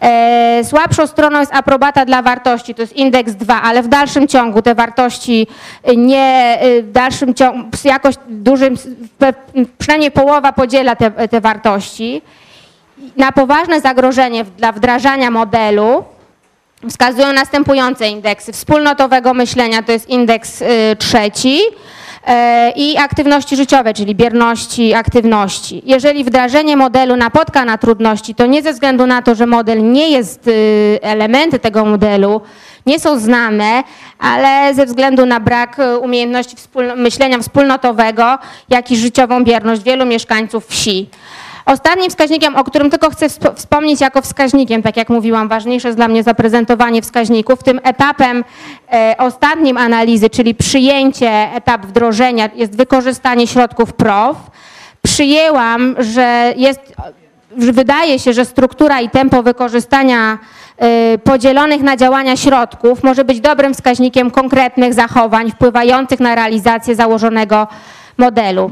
E, 0.00 0.60
słabszą 0.64 1.06
stroną 1.06 1.40
jest 1.40 1.54
aprobata 1.54 2.04
dla 2.04 2.22
wartości, 2.22 2.74
to 2.74 2.82
jest 2.82 2.96
indeks 2.96 3.32
2, 3.32 3.62
ale 3.62 3.82
w 3.82 3.88
dalszym 3.88 4.28
ciągu 4.28 4.62
te 4.62 4.74
wartości 4.74 5.46
nie, 5.96 6.58
w 6.82 6.92
dalszym 6.92 7.34
ciągu, 7.34 7.68
jakoś 7.84 8.14
dużym, 8.28 8.76
przynajmniej 9.78 10.10
połowa 10.10 10.52
podziela 10.52 10.96
te, 10.96 11.28
te 11.28 11.40
wartości. 11.40 12.22
Na 13.16 13.32
poważne 13.32 13.80
zagrożenie 13.80 14.44
dla 14.44 14.72
wdrażania 14.72 15.30
modelu 15.30 16.04
wskazują 16.90 17.32
następujące 17.32 18.08
indeksy. 18.08 18.52
Wspólnotowego 18.52 19.34
myślenia 19.34 19.82
to 19.82 19.92
jest 19.92 20.08
indeks 20.08 20.62
y, 20.62 20.66
trzeci 20.98 21.60
y, 21.60 22.32
i 22.76 22.96
aktywności 22.96 23.56
życiowe, 23.56 23.94
czyli 23.94 24.14
bierności 24.14 24.94
aktywności. 24.94 25.82
Jeżeli 25.84 26.24
wdrażanie 26.24 26.76
modelu 26.76 27.16
napotka 27.16 27.64
na 27.64 27.78
trudności, 27.78 28.34
to 28.34 28.46
nie 28.46 28.62
ze 28.62 28.72
względu 28.72 29.06
na 29.06 29.22
to, 29.22 29.34
że 29.34 29.46
model 29.46 29.92
nie 29.92 30.10
jest, 30.10 30.48
y, 30.48 30.98
elementy 31.02 31.58
tego 31.58 31.84
modelu 31.84 32.40
nie 32.86 33.00
są 33.00 33.18
znane, 33.18 33.82
ale 34.18 34.74
ze 34.74 34.86
względu 34.86 35.26
na 35.26 35.40
brak 35.40 35.76
umiejętności 36.00 36.56
myślenia 36.96 37.38
wspólnotowego, 37.38 38.38
jak 38.68 38.90
i 38.90 38.96
życiową 38.96 39.44
bierność 39.44 39.82
wielu 39.82 40.06
mieszkańców 40.06 40.66
wsi. 40.66 41.08
Ostatnim 41.68 42.10
wskaźnikiem, 42.10 42.56
o 42.56 42.64
którym 42.64 42.90
tylko 42.90 43.10
chcę 43.10 43.28
wspomnieć 43.54 44.00
jako 44.00 44.22
wskaźnikiem, 44.22 44.82
tak 44.82 44.96
jak 44.96 45.08
mówiłam, 45.08 45.48
ważniejsze 45.48 45.88
jest 45.88 45.98
dla 45.98 46.08
mnie 46.08 46.22
zaprezentowanie 46.22 47.02
wskaźników. 47.02 47.62
Tym 47.62 47.80
etapem 47.82 48.44
e, 48.92 49.14
ostatnim 49.18 49.76
analizy, 49.76 50.30
czyli 50.30 50.54
przyjęcie, 50.54 51.30
etap 51.54 51.86
wdrożenia, 51.86 52.48
jest 52.54 52.76
wykorzystanie 52.76 53.46
środków 53.46 53.92
PROW. 53.92 54.36
Przyjęłam, 55.02 55.94
że 55.98 56.54
jest, 56.56 56.80
wydaje 57.56 58.18
się, 58.18 58.32
że 58.32 58.44
struktura 58.44 59.00
i 59.00 59.10
tempo 59.10 59.42
wykorzystania 59.42 60.38
e, 60.78 61.18
podzielonych 61.18 61.82
na 61.82 61.96
działania 61.96 62.36
środków 62.36 63.02
może 63.02 63.24
być 63.24 63.40
dobrym 63.40 63.74
wskaźnikiem 63.74 64.30
konkretnych 64.30 64.94
zachowań 64.94 65.50
wpływających 65.50 66.20
na 66.20 66.34
realizację 66.34 66.94
założonego 66.94 67.66
modelu. 68.18 68.70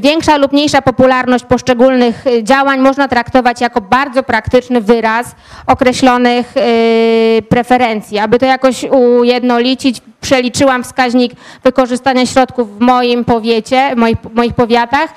Większa 0.00 0.36
lub 0.36 0.52
mniejsza 0.52 0.82
popularność 0.82 1.44
poszczególnych 1.44 2.26
y, 2.26 2.44
działań 2.44 2.80
można 2.80 3.08
traktować 3.08 3.60
jako 3.60 3.80
bardzo 3.80 4.22
praktyczny 4.22 4.80
wyraz 4.80 5.34
określonych 5.66 6.56
y, 6.56 7.42
preferencji. 7.48 8.18
Aby 8.18 8.38
to 8.38 8.46
jakoś 8.46 8.84
ujednolicić, 8.84 10.00
przeliczyłam 10.20 10.84
wskaźnik 10.84 11.32
wykorzystania 11.64 12.26
środków 12.26 12.78
w 12.78 12.80
moim 12.80 13.24
powiecie, 13.24 13.96
moich, 13.96 14.16
moich 14.34 14.54
powiatach 14.54 15.10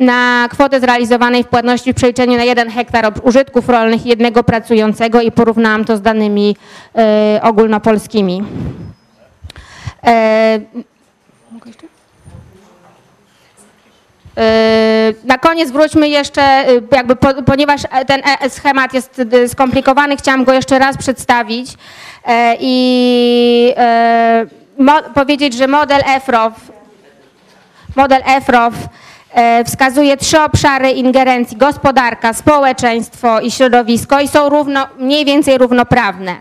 na 0.00 0.48
kwotę 0.50 0.80
zrealizowanej 0.80 1.44
w 1.44 1.48
płatności 1.48 1.92
w 1.92 1.96
przeliczeniu 1.96 2.36
na 2.36 2.44
jeden 2.44 2.70
hektar 2.70 3.12
użytków 3.22 3.68
rolnych 3.68 4.06
jednego 4.06 4.44
pracującego 4.44 5.20
i 5.20 5.30
porównałam 5.32 5.84
to 5.84 5.96
z 5.96 6.02
danymi 6.02 6.56
y, 7.36 7.42
ogólnopolskimi. 7.42 8.44
E, 10.06 10.60
Na 15.24 15.38
koniec 15.38 15.70
wróćmy 15.70 16.08
jeszcze, 16.08 16.64
jakby 16.92 17.16
po, 17.16 17.42
ponieważ 17.42 17.82
ten 18.06 18.22
schemat 18.48 18.94
jest 18.94 19.20
skomplikowany, 19.48 20.16
chciałam 20.16 20.44
go 20.44 20.52
jeszcze 20.52 20.78
raz 20.78 20.96
przedstawić 20.96 21.70
i 22.60 23.74
powiedzieć, 25.14 25.54
że 25.54 25.66
model 25.66 26.00
EFROW, 26.06 26.52
model 27.96 28.22
EFROW 28.26 28.74
wskazuje 29.66 30.16
trzy 30.16 30.40
obszary 30.40 30.90
ingerencji, 30.90 31.56
gospodarka, 31.56 32.32
społeczeństwo 32.32 33.40
i 33.40 33.50
środowisko 33.50 34.20
i 34.20 34.28
są 34.28 34.48
równo, 34.48 34.86
mniej 34.98 35.24
więcej 35.24 35.58
równoprawne. 35.58 36.36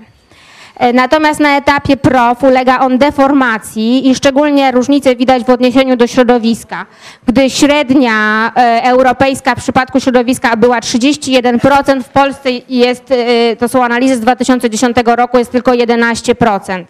E, 0.80 0.94
natomiast 0.94 1.40
na 1.40 1.58
etapie 1.58 1.98
PROF 1.98 2.44
ulega 2.44 2.80
on 2.80 2.98
deformacji 2.98 4.10
i 4.10 4.16
szczególnie 4.16 4.72
różnice 4.72 5.16
widać 5.16 5.44
w 5.44 5.50
odniesieniu 5.50 5.96
do 5.96 6.08
środowiska, 6.08 6.86
gdy 7.28 7.50
średnia 7.50 8.52
e, 8.56 8.84
europejska 8.84 9.56
w 9.56 9.58
przypadku 9.58 10.00
środowiska 10.00 10.56
była 10.58 10.80
31%, 10.80 12.04
w 12.04 12.10
Polsce 12.10 12.50
jest, 12.70 13.12
e, 13.12 13.56
to 13.56 13.70
są 13.70 13.84
analizy 13.84 14.16
z 14.16 14.20
2010 14.20 14.98
roku, 15.06 15.38
jest 15.38 15.52
tylko 15.52 15.72
11%. 15.72 16.84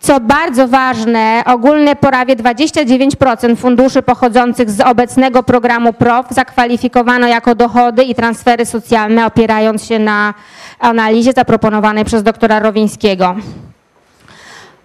Co 0.00 0.20
bardzo 0.20 0.68
ważne, 0.68 1.42
ogólnie 1.46 1.96
prawie 1.96 2.36
29% 2.36 3.56
funduszy 3.56 4.02
pochodzących 4.02 4.70
z 4.70 4.80
obecnego 4.80 5.42
programu 5.42 5.92
PROF 5.92 6.26
zakwalifikowano 6.30 7.26
jako 7.26 7.54
dochody 7.54 8.02
i 8.02 8.14
transfery 8.14 8.66
socjalne, 8.66 9.26
opierając 9.26 9.84
się 9.84 9.98
na 9.98 10.34
analizie 10.78 11.32
zaproponowanej 11.32 12.04
przez 12.04 12.22
doktora 12.22 12.58
Rowińskiego. 12.58 13.36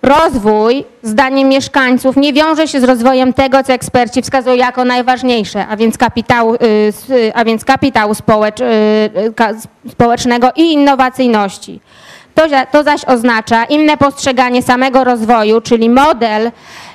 Rozwój, 0.04 0.86
zdaniem 1.04 1.50
mieszkańców, 1.50 2.18
nie 2.18 2.34
wiąże 2.34 2.68
się 2.68 2.82
z 2.82 2.84
rozwojem 2.84 3.34
tego, 3.34 3.64
co 3.64 3.74
eksperci 3.74 4.22
wskazują 4.22 4.56
jako 4.56 4.86
najważniejsze, 4.86 5.68
a 5.68 5.78
więc 5.78 5.98
kapitału, 5.98 6.56
y, 6.56 7.34
a 7.34 7.46
więc 7.46 7.66
kapitału 7.66 8.14
społecz, 8.14 8.60
y, 8.60 9.90
społecznego 9.90 10.50
i 10.56 10.74
innowacyjności. 10.74 11.80
To, 12.36 12.44
to 12.72 12.84
zaś 12.84 13.06
oznacza 13.06 13.66
inne 13.66 13.98
postrzeganie 13.98 14.64
samego 14.64 15.04
rozwoju, 15.04 15.62
czyli 15.62 15.90
model, 15.90 16.52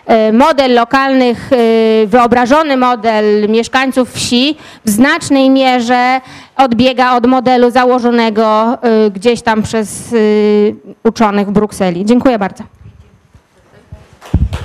e, 0.06 0.32
model 0.32 0.74
lokalnych, 0.74 1.50
e, 1.52 2.06
wyobrażony 2.06 2.76
model 2.76 3.48
mieszkańców 3.48 4.12
wsi 4.12 4.56
w 4.84 4.90
znacznej 4.90 5.50
mierze 5.50 6.20
odbiega 6.56 7.16
od 7.16 7.26
modelu 7.26 7.70
założonego 7.70 8.78
e, 8.82 9.10
gdzieś 9.10 9.42
tam 9.42 9.62
przez 9.62 10.14
uczonych 11.04 11.48
w 11.48 11.50
Brukseli. 11.50 12.04
Dziękuję 12.04 12.38
bardzo. 12.38 12.64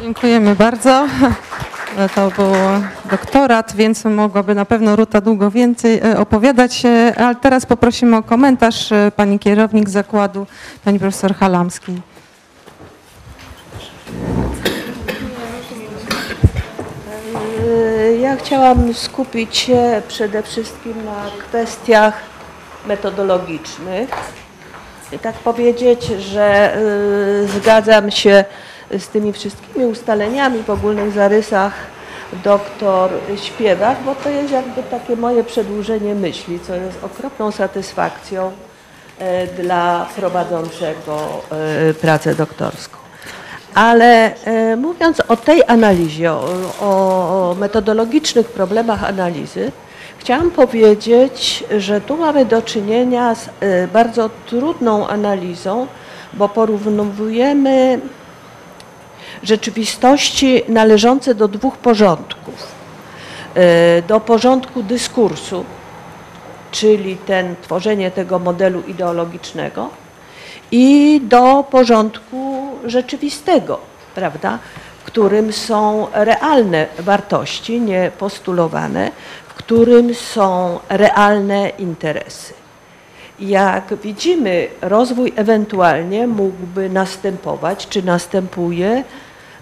Dziękujemy 0.02 0.56
bardzo. 0.56 1.08
To 2.16 2.32
był 2.32 2.54
doktorat, 3.12 3.76
więc 3.76 4.06
mogłaby 4.06 4.56
na 4.56 4.66
pewno 4.66 4.96
Ruta 4.96 5.22
długo 5.22 5.52
więcej 5.52 6.00
e, 6.00 6.20
opowiadać, 6.20 6.86
e, 6.86 7.14
ale 7.18 7.36
teraz 7.36 7.66
poprosimy 7.66 8.18
o 8.18 8.24
komentarz 8.24 8.92
e, 8.92 9.12
pani 9.16 9.40
kierownik 9.40 9.90
zakładu, 9.90 10.48
pani 10.86 11.00
profesor 11.00 11.36
Halamski. 11.36 12.02
Ja 18.22 18.36
chciałam 18.36 18.94
skupić 18.94 19.58
się 19.58 20.02
przede 20.08 20.44
wszystkim 20.44 21.06
na 21.06 21.26
kwestiach 21.48 22.14
metodologicznych 22.88 24.10
i 25.12 25.20
tak 25.20 25.36
powiedzieć, 25.36 26.06
że 26.06 26.78
zgadzam 27.58 28.12
się 28.12 28.46
z 29.00 29.08
tymi 29.08 29.34
wszystkimi 29.34 29.86
ustaleniami 29.86 30.64
w 30.64 30.70
ogólnych 30.70 31.12
zarysach 31.12 31.74
doktor 32.44 33.12
Śpiewak, 33.36 33.98
bo 34.06 34.16
to 34.16 34.30
jest 34.30 34.52
jakby 34.52 34.84
takie 34.84 35.16
moje 35.16 35.44
przedłużenie 35.44 36.16
myśli, 36.16 36.60
co 36.60 36.76
jest 36.76 37.04
okropną 37.04 37.52
satysfakcją 37.52 38.52
e, 39.20 39.48
dla 39.48 40.08
prowadzącego 40.16 41.42
e, 41.90 41.94
pracę 41.94 42.36
doktorską. 42.36 42.98
Ale 43.76 44.36
e, 44.46 44.76
mówiąc 44.76 45.20
o 45.28 45.38
tej 45.38 45.64
analizie, 45.68 46.32
o, 46.32 46.46
o 46.82 47.56
metodologicznych 47.60 48.48
problemach 48.48 49.04
analizy, 49.04 49.72
chciałam 50.18 50.52
powiedzieć, 50.52 51.64
że 51.78 52.02
tu 52.02 52.18
mamy 52.18 52.46
do 52.46 52.62
czynienia 52.62 53.36
z 53.36 53.50
bardzo 53.94 54.30
trudną 54.46 55.08
analizą, 55.08 55.88
bo 56.34 56.50
porównujemy 56.50 58.00
rzeczywistości 59.44 60.64
należące 60.68 61.36
do 61.36 61.48
dwóch 61.48 61.78
porządków. 61.78 62.68
E, 63.56 64.02
do 64.02 64.20
porządku 64.20 64.84
dyskursu, 64.84 65.66
czyli 66.72 67.18
ten, 67.18 67.56
tworzenie 67.62 68.12
tego 68.12 68.40
modelu 68.40 68.82
ideologicznego 68.82 69.90
i 70.72 71.22
do 71.24 71.66
porządku 71.72 72.68
rzeczywistego, 72.86 73.80
prawda, 74.16 74.60
w 75.04 75.06
którym 75.06 75.54
są 75.54 76.08
realne 76.14 76.88
wartości, 77.00 77.82
nie 77.82 78.12
postulowane, 78.20 79.12
w 79.48 79.54
którym 79.54 80.14
są 80.16 80.80
realne 80.90 81.70
interesy. 81.70 82.54
Jak 83.40 83.94
widzimy, 84.04 84.68
rozwój 84.82 85.34
ewentualnie 85.36 86.28
mógłby 86.28 86.90
następować, 86.90 87.88
czy 87.88 88.04
następuje 88.04 89.04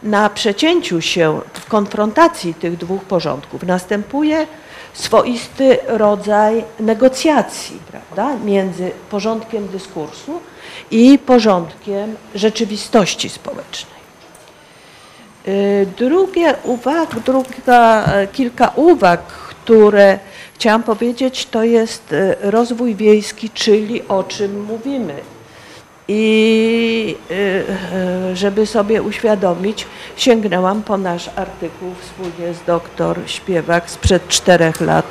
na 0.04 0.30
przecięciu 0.30 1.02
się, 1.02 1.42
w 1.54 1.66
konfrontacji 1.66 2.54
tych 2.54 2.78
dwóch 2.78 3.04
porządków 3.04 3.64
następuje 3.64 4.48
swoisty 4.94 5.78
rodzaj 5.88 6.64
negocjacji 6.80 7.80
prawda, 7.92 8.38
między 8.46 8.92
porządkiem 9.10 9.68
dyskursu 9.68 10.42
i 10.92 11.20
porządkiem 11.20 12.16
rzeczywistości 12.36 13.30
społecznej. 13.30 14.02
Y, 15.48 15.88
drugie 15.98 16.56
uwag, 16.64 17.20
druga, 17.20 18.10
kilka 18.32 18.72
uwag, 18.76 19.22
które 19.28 20.20
chciałam 20.56 20.84
powiedzieć, 20.84 21.46
to 21.46 21.64
jest 21.64 22.14
y, 22.14 22.36
rozwój 22.42 22.96
wiejski, 22.96 23.50
czyli 23.50 24.08
o 24.08 24.24
czym 24.24 24.64
mówimy 24.64 25.14
i 26.14 27.16
y, 27.32 27.34
y, 28.32 28.36
żeby 28.36 28.66
sobie 28.66 29.02
uświadomić, 29.02 29.88
sięgnęłam 30.18 30.84
po 30.84 30.98
nasz 30.98 31.30
artykuł 31.36 31.94
wspólnie 32.02 32.54
z 32.54 32.64
doktor 32.64 33.20
Śpiewak 33.26 33.90
sprzed 33.90 34.28
czterech 34.28 34.82
lat. 34.82 35.06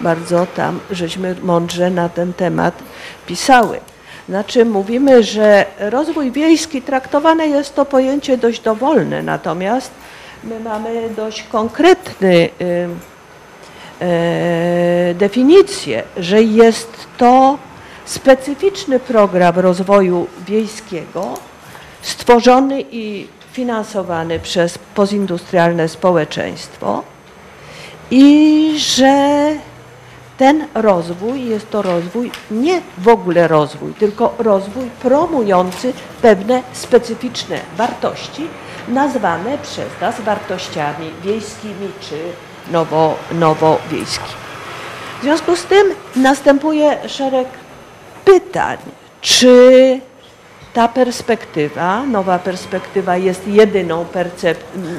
Bardzo 0.00 0.46
tam 0.46 0.80
żeśmy 0.90 1.36
mądrze 1.42 1.90
na 1.90 2.08
ten 2.08 2.32
temat 2.32 2.74
pisały. 3.26 3.80
Znaczy 4.28 4.64
mówimy, 4.64 5.22
że 5.22 5.66
rozwój 5.78 6.32
wiejski 6.32 6.82
traktowane 6.82 7.46
jest 7.46 7.74
to 7.74 7.84
pojęcie 7.84 8.38
dość 8.38 8.60
dowolne, 8.60 9.22
natomiast 9.22 9.90
my 10.44 10.60
mamy 10.60 11.10
dość 11.16 11.42
konkretny 11.42 12.48
y, 12.60 12.88
definicję, 15.14 16.02
że 16.16 16.42
jest 16.42 17.06
to 17.18 17.58
specyficzny 18.06 19.00
program 19.00 19.58
rozwoju 19.58 20.26
wiejskiego 20.46 21.34
stworzony 22.02 22.84
i 22.90 23.28
finansowany 23.52 24.40
przez 24.40 24.78
pozindustrialne 24.94 25.88
społeczeństwo 25.88 27.02
i 28.10 28.74
że 28.78 29.52
ten 30.38 30.66
rozwój 30.74 31.44
jest 31.46 31.70
to 31.70 31.82
rozwój, 31.82 32.30
nie 32.50 32.80
w 32.98 33.08
ogóle 33.08 33.48
rozwój, 33.48 33.94
tylko 33.94 34.34
rozwój 34.38 34.90
promujący 35.02 35.92
pewne 36.22 36.62
specyficzne 36.72 37.60
wartości, 37.76 38.46
nazwane 38.88 39.58
przez 39.58 39.86
nas 40.00 40.20
wartościami 40.20 41.10
wiejskimi 41.24 41.88
czy 42.00 42.18
nowo, 42.72 43.14
nowowiejskimi. 43.32 44.36
W 45.20 45.22
związku 45.22 45.56
z 45.56 45.64
tym 45.64 45.86
następuje 46.16 47.08
szereg 47.08 47.48
pytań, 48.26 48.78
czy 49.20 50.00
ta 50.74 50.88
perspektywa, 50.88 52.06
nowa 52.06 52.38
perspektywa 52.38 53.16
jest 53.16 53.48
jedyną 53.48 54.06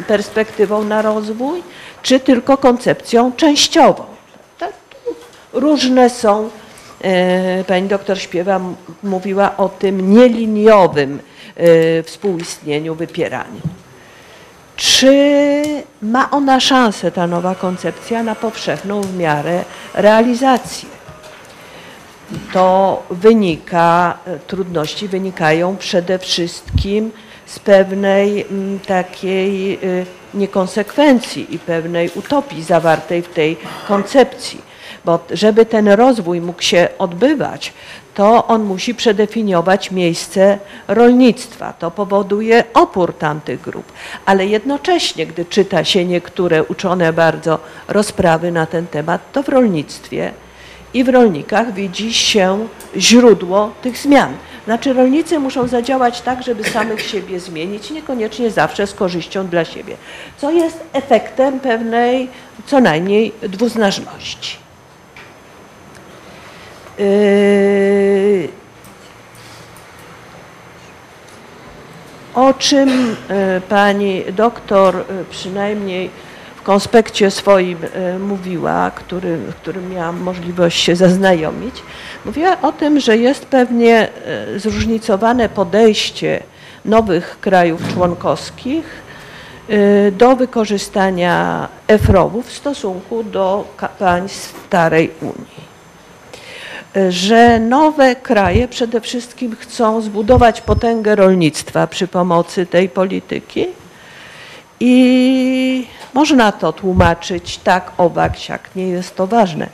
perspektywą 0.08 0.84
na 0.84 1.02
rozwój, 1.02 1.64
czy 2.02 2.20
tylko 2.20 2.58
koncepcją 2.58 3.32
częściową. 3.32 4.04
Tak? 4.60 4.74
Różne 5.54 6.10
są, 6.10 6.50
e, 7.02 7.64
pani 7.64 7.88
doktor 7.88 8.20
Śpiewa 8.20 8.60
mówiła 9.04 9.58
o 9.58 9.70
tym 9.70 10.14
nieliniowym 10.14 11.20
e, 11.56 12.04
współistnieniu, 12.04 12.96
wypieraniu. 12.96 13.62
Czy 14.76 15.14
ma 16.02 16.32
ona 16.32 16.60
szansę, 16.60 17.12
ta 17.12 17.28
nowa 17.28 17.56
koncepcja, 17.56 18.24
na 18.24 18.36
powszechną 18.36 19.02
w 19.02 19.18
miarę 19.18 19.64
realizację? 19.94 20.97
To 22.54 23.04
wynika, 23.10 24.18
trudności 24.48 25.08
wynikają 25.08 25.78
przede 25.78 26.20
wszystkim 26.20 27.12
z 27.46 27.60
pewnej 27.60 28.42
mm, 28.42 28.80
takiej 28.80 29.80
y, 29.84 30.06
niekonsekwencji 30.34 31.56
i 31.56 31.60
pewnej 31.60 32.10
utopii 32.16 32.64
zawartej 32.64 33.22
w 33.22 33.30
tej 33.30 33.58
koncepcji. 33.88 34.62
Bo 35.06 35.20
żeby 35.32 35.66
ten 35.66 35.88
rozwój 35.88 36.42
mógł 36.42 36.62
się 36.62 36.88
odbywać, 37.00 37.74
to 38.14 38.48
on 38.48 38.64
musi 38.64 38.96
przedefiniować 38.96 39.92
miejsce 39.92 40.60
rolnictwa. 40.88 41.74
To 41.74 41.92
powoduje 41.92 42.64
opór 42.74 43.14
tamtych 43.14 43.62
grup. 43.62 43.92
Ale 44.26 44.48
jednocześnie, 44.48 45.26
gdy 45.26 45.46
czyta 45.46 45.84
się 45.84 46.06
niektóre 46.06 46.64
uczone 46.64 47.14
bardzo 47.14 47.60
rozprawy 47.88 48.52
na 48.52 48.66
ten 48.66 48.88
temat, 48.88 49.32
to 49.32 49.44
w 49.44 49.50
rolnictwie 49.50 50.34
i 50.94 51.04
w 51.04 51.10
rolnikach 51.10 51.74
widzi 51.74 52.14
się 52.14 52.68
źródło 52.98 53.72
tych 53.82 53.98
zmian. 53.98 54.34
Znaczy 54.66 54.94
rolnicy 54.94 55.40
muszą 55.40 55.68
zadziałać 55.68 56.22
tak, 56.22 56.44
żeby 56.44 56.64
samych 56.64 57.02
siebie 57.12 57.40
zmienić, 57.40 57.92
niekoniecznie 57.92 58.52
zawsze 58.52 58.88
z 58.88 58.94
korzyścią 58.94 59.48
dla 59.48 59.66
siebie, 59.66 59.98
co 60.38 60.52
jest 60.52 60.80
efektem 60.94 61.60
pewnej 61.60 62.30
co 62.66 62.80
najmniej 62.80 63.32
dwuznaczności. 63.42 64.58
Yy, 67.00 68.48
o 72.34 72.54
czym 72.54 72.90
yy, 72.90 73.62
pani 73.70 74.24
doktor 74.36 74.96
yy, 74.96 75.26
przynajmniej 75.30 76.10
konspekcie 76.68 77.32
swoim 77.32 77.78
mówiła, 78.20 78.92
który, 78.92 79.40
którym 79.62 79.94
miałam 79.94 80.22
możliwość 80.22 80.84
się 80.84 80.96
zaznajomić, 80.96 81.76
mówiła 82.26 82.62
o 82.62 82.72
tym, 82.72 83.00
że 83.00 83.18
jest 83.18 83.46
pewnie 83.46 84.08
zróżnicowane 84.56 85.50
podejście 85.50 86.44
nowych 86.86 87.38
krajów 87.42 87.94
członkowskich 87.94 88.86
do 90.12 90.36
wykorzystania 90.36 91.68
EFROW-ów 91.88 92.48
w 92.48 92.58
stosunku 92.58 93.24
do 93.24 93.66
państw 94.00 94.66
starej 94.68 95.12
Unii. 95.22 95.68
Że 97.10 97.60
nowe 97.60 98.16
kraje 98.16 98.68
przede 98.68 99.02
wszystkim 99.02 99.56
chcą 99.60 100.02
zbudować 100.02 100.62
potęgę 100.62 101.16
rolnictwa 101.16 101.88
przy 101.88 102.08
pomocy 102.08 102.66
tej 102.66 102.90
polityki 102.90 103.68
i 104.80 105.88
można 106.14 106.52
to 106.52 106.74
tłumaczyć 106.74 107.58
tak, 107.58 107.92
owak, 107.98 108.38
siak, 108.38 108.70
nie 108.76 108.88
jest 108.88 109.16
to 109.16 109.28
ważne. 109.28 109.70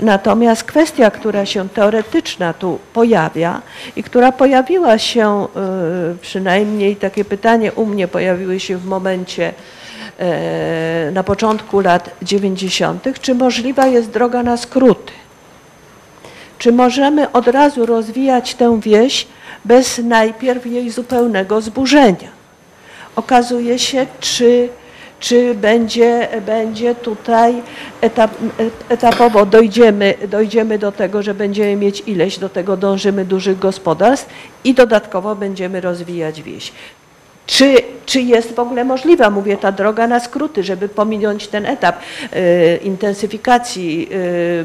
Natomiast 0.00 0.64
kwestia, 0.64 1.10
która 1.10 1.46
się 1.46 1.68
teoretyczna 1.68 2.52
tu 2.52 2.78
pojawia 2.92 3.62
i 3.96 4.02
która 4.02 4.32
pojawiła 4.32 4.98
się, 4.98 5.46
y, 6.14 6.18
przynajmniej 6.18 6.96
takie 6.96 7.24
pytanie 7.24 7.72
u 7.72 7.86
mnie 7.86 8.08
pojawiły 8.08 8.60
się 8.60 8.76
w 8.76 8.86
momencie 8.86 9.52
y, 11.08 11.12
na 11.12 11.22
początku 11.22 11.80
lat 11.80 12.10
90., 12.22 13.20
czy 13.20 13.34
możliwa 13.34 13.86
jest 13.86 14.10
droga 14.10 14.42
na 14.42 14.56
skróty? 14.56 15.12
Czy 16.58 16.72
możemy 16.72 17.32
od 17.32 17.48
razu 17.48 17.86
rozwijać 17.86 18.54
tę 18.54 18.80
wieś 18.80 19.26
bez 19.64 19.98
najpierw 19.98 20.66
jej 20.66 20.90
zupełnego 20.90 21.60
zburzenia? 21.60 22.28
Okazuje 23.16 23.78
się, 23.78 24.06
czy, 24.20 24.68
czy 25.20 25.54
będzie, 25.54 26.28
będzie 26.46 26.94
tutaj 26.94 27.62
etap, 28.00 28.30
etapowo 28.88 29.46
dojdziemy, 29.46 30.14
dojdziemy 30.28 30.78
do 30.78 30.92
tego, 30.92 31.22
że 31.22 31.34
będziemy 31.34 31.76
mieć 31.76 32.02
ileś, 32.06 32.38
do 32.38 32.48
tego 32.48 32.76
dążymy 32.76 33.24
dużych 33.24 33.58
gospodarstw 33.58 34.28
i 34.64 34.74
dodatkowo 34.74 35.36
będziemy 35.36 35.80
rozwijać 35.80 36.42
wieś. 36.42 36.72
Czy, 37.46 37.74
czy 38.06 38.20
jest 38.20 38.54
w 38.54 38.58
ogóle 38.58 38.84
możliwa, 38.84 39.30
mówię, 39.30 39.56
ta 39.56 39.72
droga 39.72 40.06
na 40.06 40.20
skróty, 40.20 40.62
żeby 40.62 40.88
pominąć 40.88 41.48
ten 41.48 41.66
etap 41.66 42.00
y, 42.36 42.80
intensyfikacji, 42.82 44.08
y, 44.12 44.64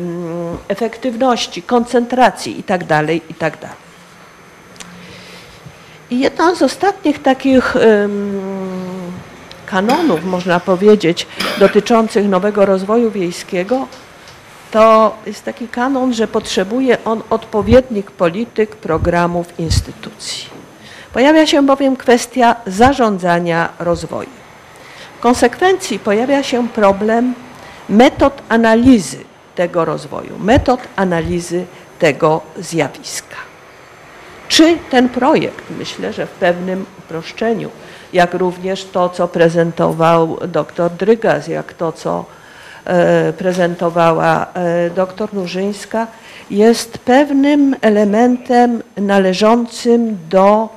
efektywności, 0.67 1.61
koncentracji 1.61 2.57
itd., 2.57 2.85
tak 2.87 3.09
itd. 3.09 3.57
Tak 3.59 3.75
I 6.11 6.19
jedno 6.19 6.55
z 6.55 6.61
ostatnich 6.61 7.21
takich 7.21 7.75
kanonów, 9.71 10.25
można 10.25 10.59
powiedzieć, 10.59 11.27
dotyczących 11.59 12.27
nowego 12.27 12.65
rozwoju 12.65 13.11
wiejskiego, 13.11 13.87
to 14.71 15.15
jest 15.25 15.43
taki 15.43 15.67
kanon, 15.67 16.13
że 16.13 16.27
potrzebuje 16.27 17.03
on 17.03 17.21
odpowiednich 17.29 18.11
polityk, 18.11 18.75
programów, 18.75 19.59
instytucji. 19.59 20.49
Pojawia 21.13 21.47
się 21.47 21.65
bowiem 21.65 21.95
kwestia 21.95 22.55
zarządzania 22.67 23.69
rozwojem. 23.79 24.41
W 25.17 25.21
konsekwencji 25.21 25.99
pojawia 25.99 26.43
się 26.43 26.67
problem 26.67 27.33
metod 27.89 28.41
analizy 28.49 29.17
tego 29.55 29.85
rozwoju, 29.85 30.39
metod 30.39 30.79
analizy 30.95 31.65
tego 31.99 32.41
zjawiska. 32.57 33.37
Czy 34.47 34.77
ten 34.89 35.09
projekt, 35.09 35.63
myślę, 35.79 36.13
że 36.13 36.25
w 36.25 36.29
pewnym 36.29 36.85
uproszczeniu, 36.99 37.69
jak 38.13 38.33
również 38.33 38.85
to, 38.85 39.09
co 39.09 39.27
prezentował 39.27 40.37
dr 40.47 40.91
Drygas, 40.91 41.47
jak 41.47 41.73
to, 41.73 41.91
co 41.91 42.25
e, 42.85 43.33
prezentowała 43.33 44.45
e, 44.53 44.89
dr 44.89 45.33
Nurzyńska, 45.33 46.07
jest 46.49 46.97
pewnym 46.97 47.75
elementem 47.81 48.83
należącym 48.97 50.17
do 50.29 50.69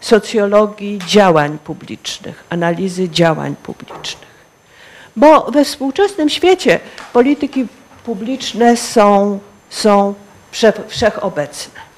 socjologii 0.00 0.98
działań 1.06 1.58
publicznych, 1.64 2.44
analizy 2.50 3.08
działań 3.08 3.56
publicznych. 3.62 4.30
Bo 5.16 5.50
we 5.50 5.64
współczesnym 5.64 6.28
świecie 6.28 6.80
polityki 7.12 7.66
publiczne 8.04 8.76
są, 8.76 9.38
są 9.70 10.14
wszechobecne. 10.88 11.89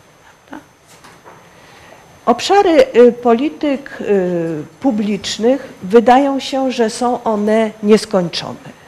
Obszary 2.27 2.87
y, 2.97 3.13
polityk 3.13 3.99
y, 4.01 4.65
publicznych 4.81 5.73
wydają 5.83 6.41
się, 6.41 6.73
że 6.73 6.91
są 6.91 7.23
one 7.23 7.71
nieskończone. 7.83 8.83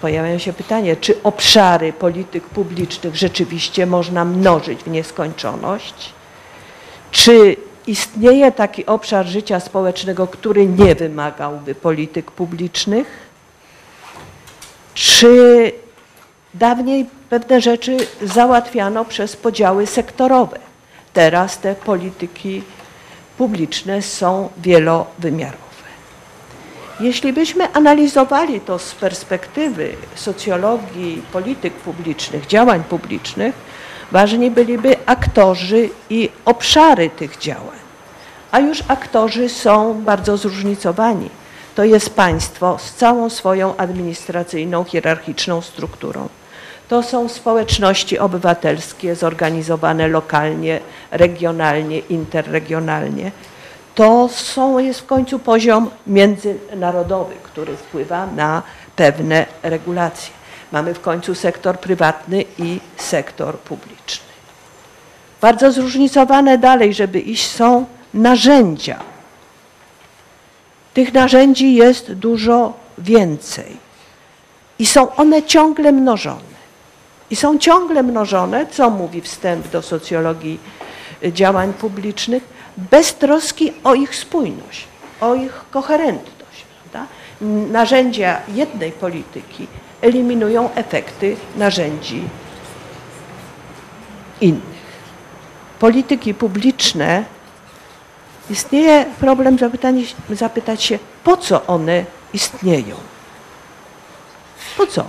Pojawia 0.00 0.38
się 0.38 0.52
pytanie, 0.52 0.96
czy 0.96 1.22
obszary 1.22 1.92
polityk 1.92 2.44
publicznych 2.44 3.16
rzeczywiście 3.16 3.86
można 3.86 4.24
mnożyć 4.24 4.80
w 4.80 4.90
nieskończoność? 4.90 6.12
Czy 7.10 7.56
istnieje 7.86 8.52
taki 8.52 8.86
obszar 8.86 9.26
życia 9.26 9.60
społecznego, 9.60 10.26
który 10.26 10.66
nie 10.66 10.94
wymagałby 10.94 11.74
polityk 11.74 12.30
publicznych? 12.30 13.06
Czy 14.94 15.72
dawniej 16.54 17.06
pewne 17.30 17.60
rzeczy 17.60 17.96
załatwiano 18.22 19.04
przez 19.04 19.36
podziały 19.36 19.86
sektorowe? 19.86 20.73
Teraz 21.14 21.58
te 21.58 21.74
polityki 21.74 22.62
publiczne 23.38 24.02
są 24.02 24.48
wielowymiarowe. 24.58 25.64
Jeśli 27.00 27.32
byśmy 27.32 27.72
analizowali 27.72 28.60
to 28.60 28.78
z 28.78 28.94
perspektywy 28.94 29.96
socjologii 30.14 31.22
polityk 31.32 31.74
publicznych, 31.74 32.46
działań 32.46 32.84
publicznych, 32.84 33.54
Ważni 34.12 34.50
byliby 34.50 34.96
aktorzy 35.06 35.88
i 36.10 36.30
obszary 36.44 37.10
tych 37.10 37.38
działań. 37.38 37.78
A 38.50 38.60
już 38.60 38.82
aktorzy 38.88 39.48
są 39.48 40.02
bardzo 40.02 40.36
zróżnicowani. 40.36 41.30
To 41.74 41.84
jest 41.84 42.16
państwo 42.16 42.78
z 42.78 42.94
całą 42.94 43.30
swoją 43.30 43.76
administracyjną, 43.76 44.84
hierarchiczną 44.84 45.60
strukturą. 45.60 46.28
To 46.88 47.02
są 47.02 47.28
społeczności 47.28 48.18
obywatelskie 48.18 49.16
zorganizowane 49.16 50.08
lokalnie, 50.08 50.80
regionalnie, 51.10 51.98
interregionalnie. 51.98 53.30
To 53.94 54.28
są, 54.28 54.78
jest 54.78 55.00
w 55.00 55.06
końcu 55.06 55.38
poziom 55.38 55.90
międzynarodowy, 56.06 57.34
który 57.42 57.76
wpływa 57.76 58.26
na 58.26 58.62
pewne 58.96 59.46
regulacje. 59.62 60.32
Mamy 60.72 60.94
w 60.94 61.00
końcu 61.00 61.34
sektor 61.34 61.80
prywatny 61.80 62.44
i 62.58 62.80
sektor 62.96 63.58
publiczny. 63.58 64.26
Bardzo 65.40 65.72
zróżnicowane 65.72 66.58
dalej, 66.58 66.94
żeby 66.94 67.20
iść, 67.20 67.50
są 67.50 67.86
narzędzia. 68.14 69.00
Tych 70.94 71.14
narzędzi 71.14 71.74
jest 71.74 72.12
dużo 72.12 72.72
więcej. 72.98 73.76
I 74.78 74.86
są 74.86 75.14
one 75.16 75.42
ciągle 75.42 75.92
mnożone. 75.92 76.53
I 77.30 77.36
są 77.36 77.58
ciągle 77.58 78.02
mnożone, 78.02 78.66
co 78.66 78.90
mówi 78.90 79.20
wstęp 79.20 79.68
do 79.68 79.82
socjologii 79.82 80.58
działań 81.32 81.72
publicznych, 81.72 82.42
bez 82.76 83.14
troski 83.14 83.72
o 83.84 83.94
ich 83.94 84.16
spójność, 84.16 84.84
o 85.20 85.34
ich 85.34 85.64
koherentność. 85.70 86.64
Prawda? 86.82 87.12
Narzędzia 87.70 88.40
jednej 88.48 88.92
polityki 88.92 89.66
eliminują 90.02 90.74
efekty 90.74 91.36
narzędzi 91.56 92.22
innych. 94.40 94.84
Polityki 95.78 96.34
publiczne 96.34 97.24
istnieje 98.50 99.06
problem 99.20 99.58
zapytanie, 99.58 100.02
zapytać 100.30 100.82
się, 100.82 100.98
po 101.24 101.36
co 101.36 101.66
one 101.66 102.04
istnieją? 102.32 102.96
Po 104.76 104.86
co? 104.86 105.04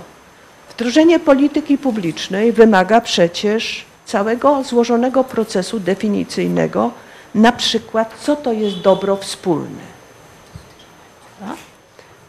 Wdrożenie 0.76 1.20
polityki 1.20 1.78
publicznej 1.78 2.52
wymaga 2.52 3.00
przecież 3.00 3.84
całego 4.04 4.64
złożonego 4.64 5.24
procesu 5.24 5.80
definicyjnego, 5.80 6.90
na 7.34 7.52
przykład 7.52 8.14
co 8.22 8.36
to 8.36 8.52
jest 8.52 8.80
dobro 8.80 9.16
wspólne. 9.16 9.86
Tak? 11.40 11.56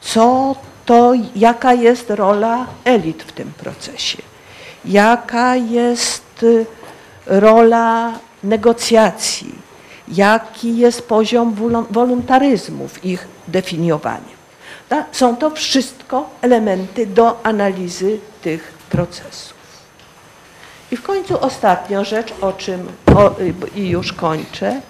Co 0.01 0.55
to, 0.85 1.13
jaka 1.35 1.73
jest 1.73 2.09
rola 2.09 2.67
elit 2.85 3.23
w 3.23 3.31
tym 3.31 3.51
procesie, 3.57 4.21
jaka 4.85 5.55
jest 5.55 6.43
y, 6.43 6.65
rola 7.25 8.13
negocjacji, 8.43 9.55
jaki 10.07 10.77
jest 10.77 11.07
poziom 11.07 11.55
wolontaryzmu 11.91 12.87
w 12.87 13.05
ich 13.05 13.27
definiowaniu. 13.47 14.37
Tak? 14.89 15.05
Są 15.11 15.35
to 15.35 15.49
wszystko 15.51 16.29
elementy 16.41 17.05
do 17.05 17.45
analizy 17.45 18.19
tych 18.47 18.73
procesów. 18.89 19.57
I 20.91 20.97
w 20.97 21.03
końcu 21.03 21.39
ostatnia 21.41 22.03
rzecz, 22.03 22.33
o 22.41 22.53
czym 22.53 22.87
o, 23.15 23.35
i 23.75 23.89
już 23.89 24.13
kończę. 24.13 24.81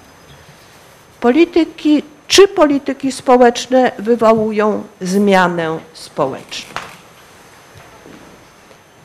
Polityki, 1.19 2.03
czy 2.27 2.47
polityki 2.47 3.11
społeczne 3.11 3.91
wywołują 3.99 4.83
zmianę 5.01 5.79
społeczną? 5.93 6.73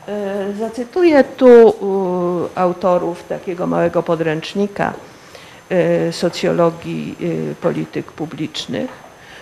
E, 0.08 0.52
zacytuję 0.58 1.24
tu 1.24 1.74
autorów 2.54 3.24
takiego 3.28 3.66
małego 3.66 4.02
podręcznika 4.02 4.92
e, 5.70 6.12
socjologii 6.12 7.16
e, 7.20 7.54
polityk 7.54 8.12
publicznych, 8.12 8.90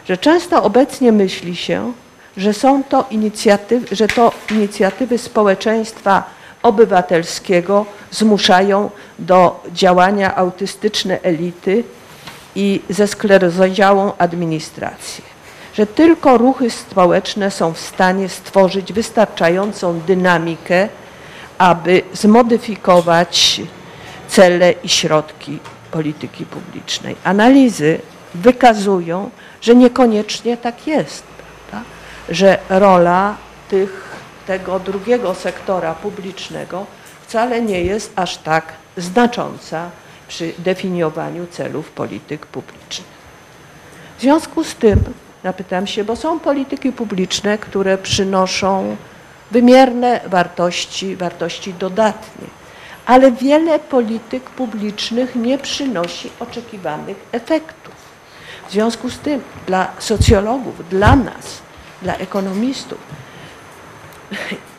że 0.08 0.16
często 0.16 0.62
obecnie 0.62 1.12
myśli 1.12 1.56
się, 1.56 1.92
że 2.40 2.55
są 2.55 2.85
to 2.85 3.05
inicjatywy, 3.11 3.96
że 3.96 4.09
to 4.09 4.33
inicjatywy 4.50 5.18
społeczeństwa 5.18 6.24
obywatelskiego 6.62 7.87
zmuszają 8.11 8.90
do 9.18 9.62
działania 9.72 10.37
autystyczne 10.37 11.20
elity 11.22 11.85
i 12.55 12.81
zesklerozodziałą 12.88 14.12
administrację. 14.18 15.24
Że 15.74 15.87
tylko 15.87 16.38
ruchy 16.38 16.70
społeczne 16.70 17.50
są 17.50 17.72
w 17.72 17.79
stanie 17.79 18.29
stworzyć 18.29 18.92
wystarczającą 18.92 20.00
dynamikę, 20.00 20.88
aby 21.59 22.03
zmodyfikować 22.12 23.61
cele 24.29 24.72
i 24.72 24.88
środki 24.88 25.59
polityki 25.90 26.46
publicznej. 26.46 27.16
Analizy 27.24 27.98
wykazują, 28.35 29.31
że 29.61 29.74
niekoniecznie 29.74 30.57
tak 30.57 30.87
jest? 30.87 31.29
Że 32.30 32.58
rola 32.68 33.36
tych, 33.68 34.16
tego 34.46 34.78
drugiego 34.78 35.34
sektora 35.34 35.94
publicznego 35.94 36.86
wcale 37.22 37.62
nie 37.62 37.80
jest 37.80 38.12
aż 38.16 38.36
tak 38.36 38.64
znacząca 38.96 39.90
przy 40.28 40.52
definiowaniu 40.58 41.46
celów 41.46 41.90
polityk 41.90 42.46
publicznych. 42.46 43.20
W 44.18 44.20
związku 44.20 44.64
z 44.64 44.74
tym 44.74 45.00
napytam 45.42 45.86
się, 45.86 46.04
bo 46.04 46.16
są 46.16 46.40
polityki 46.40 46.92
publiczne, 46.92 47.58
które 47.58 47.98
przynoszą 47.98 48.96
wymierne 49.50 50.20
wartości, 50.26 51.16
wartości 51.16 51.74
dodatnie, 51.74 52.46
ale 53.06 53.32
wiele 53.32 53.78
polityk 53.78 54.42
publicznych 54.50 55.36
nie 55.36 55.58
przynosi 55.58 56.30
oczekiwanych 56.40 57.16
efektów. 57.32 57.94
W 58.68 58.72
związku 58.72 59.10
z 59.10 59.18
tym 59.18 59.42
dla 59.66 59.92
socjologów, 59.98 60.88
dla 60.88 61.16
nas, 61.16 61.62
dla 62.02 62.16
ekonomistów 62.16 62.98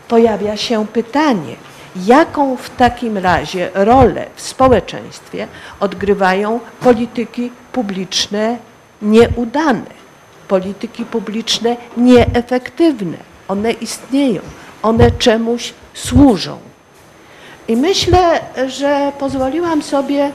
pojawia 0.07 0.57
się 0.57 0.88
pytanie, 0.88 1.55
jaką 1.95 2.57
w 2.57 2.69
takim 2.69 3.17
razie 3.17 3.69
rolę 3.73 4.25
w 4.36 4.41
społeczeństwie 4.41 5.47
odgrywają 5.79 6.60
polityki 6.79 7.51
publiczne 7.71 8.57
nieudane, 9.01 9.91
polityki 10.47 11.05
publiczne 11.05 11.77
nieefektywne. 11.97 13.17
One 13.47 13.71
istnieją, 13.71 14.41
one 14.84 15.12
czemuś 15.12 15.73
służą. 15.93 16.57
I 17.67 17.75
myślę, 17.75 18.39
że 18.67 19.12
pozwoliłam 19.19 19.81
sobie 19.81 20.31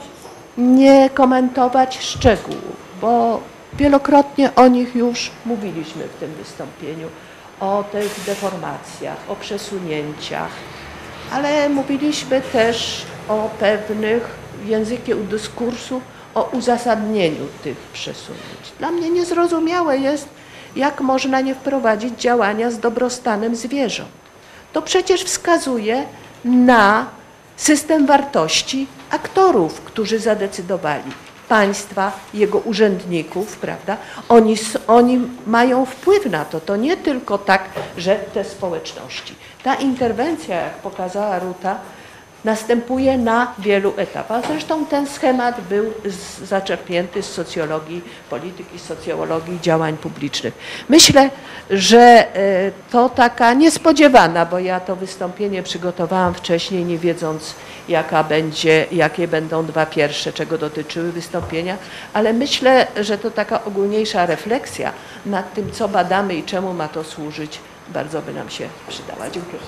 nie 0.57 1.09
komentować 1.09 1.99
szczegółów 1.99 2.87
bo 3.01 3.41
wielokrotnie 3.73 4.55
o 4.55 4.67
nich 4.67 4.95
już 4.95 5.31
mówiliśmy 5.45 6.03
w 6.03 6.19
tym 6.19 6.31
wystąpieniu, 6.33 7.07
o 7.59 7.83
tych 7.91 8.23
deformacjach, 8.25 9.17
o 9.27 9.35
przesunięciach, 9.35 10.51
ale 11.31 11.69
mówiliśmy 11.69 12.41
też 12.41 13.05
o 13.29 13.49
pewnych 13.59 14.35
w 14.63 14.67
języku 14.67 15.15
dyskursu, 15.29 16.01
o 16.35 16.43
uzasadnieniu 16.43 17.47
tych 17.63 17.77
przesunięć. 17.77 18.71
Dla 18.79 18.91
mnie 18.91 19.09
niezrozumiałe 19.09 19.97
jest, 19.97 20.29
jak 20.75 21.01
można 21.01 21.41
nie 21.41 21.55
wprowadzić 21.55 22.19
działania 22.19 22.71
z 22.71 22.79
dobrostanem 22.79 23.55
zwierząt. 23.55 24.09
To 24.73 24.81
przecież 24.81 25.23
wskazuje 25.23 26.03
na 26.45 27.05
system 27.57 28.05
wartości 28.05 28.87
aktorów, 29.09 29.81
którzy 29.81 30.19
zadecydowali 30.19 31.11
państwa, 31.49 32.11
jego 32.33 32.57
urzędników, 32.57 33.57
prawda? 33.57 33.97
Oni, 34.29 34.55
oni 34.87 35.19
mają 35.47 35.85
wpływ 35.85 36.25
na 36.25 36.45
to. 36.45 36.59
To 36.59 36.75
nie 36.75 36.97
tylko 36.97 37.37
tak, 37.37 37.69
że 37.97 38.15
te 38.15 38.43
społeczności. 38.43 39.35
Ta 39.63 39.75
interwencja, 39.75 40.55
jak 40.55 40.73
pokazała 40.73 41.39
Ruta, 41.39 41.79
następuje 42.45 43.17
na 43.17 43.53
wielu 43.59 43.93
etapach. 43.97 44.47
Zresztą 44.47 44.85
ten 44.85 45.07
schemat 45.07 45.61
był 45.61 45.93
zaczerpnięty 46.43 47.23
z 47.23 47.31
socjologii 47.31 48.01
polityki, 48.29 48.79
socjologii 48.79 49.61
działań 49.61 49.97
publicznych. 49.97 50.53
Myślę, 50.89 51.29
że 51.69 51.99
e, 52.35 52.71
to 52.91 53.09
taka 53.09 53.53
niespodziewana, 53.53 54.45
bo 54.45 54.59
ja 54.59 54.79
to 54.79 54.95
wystąpienie 54.95 55.63
przygotowałam 55.63 56.33
wcześniej, 56.33 56.85
nie 56.85 56.97
wiedząc, 56.97 57.55
jaka 57.89 58.23
będzie, 58.23 58.85
jakie 58.91 59.27
będą 59.27 59.65
dwa 59.65 59.85
pierwsze, 59.85 60.33
czego 60.33 60.57
dotyczyły 60.57 61.11
wystąpienia, 61.11 61.77
ale 62.13 62.33
myślę, 62.33 62.87
że 63.01 63.17
to 63.17 63.31
taka 63.31 63.63
ogólniejsza 63.63 64.25
refleksja 64.25 64.91
nad 65.25 65.53
tym, 65.53 65.71
co 65.71 65.87
badamy 65.87 66.35
i 66.35 66.43
czemu 66.43 66.73
ma 66.73 66.87
to 66.87 67.03
służyć, 67.03 67.59
bardzo 67.89 68.21
by 68.21 68.33
nam 68.33 68.49
się 68.49 68.67
przydała. 68.87 69.29
Dziękuję. 69.29 69.61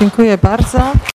Dziękuję 0.00 0.38
bardzo. 0.38 1.11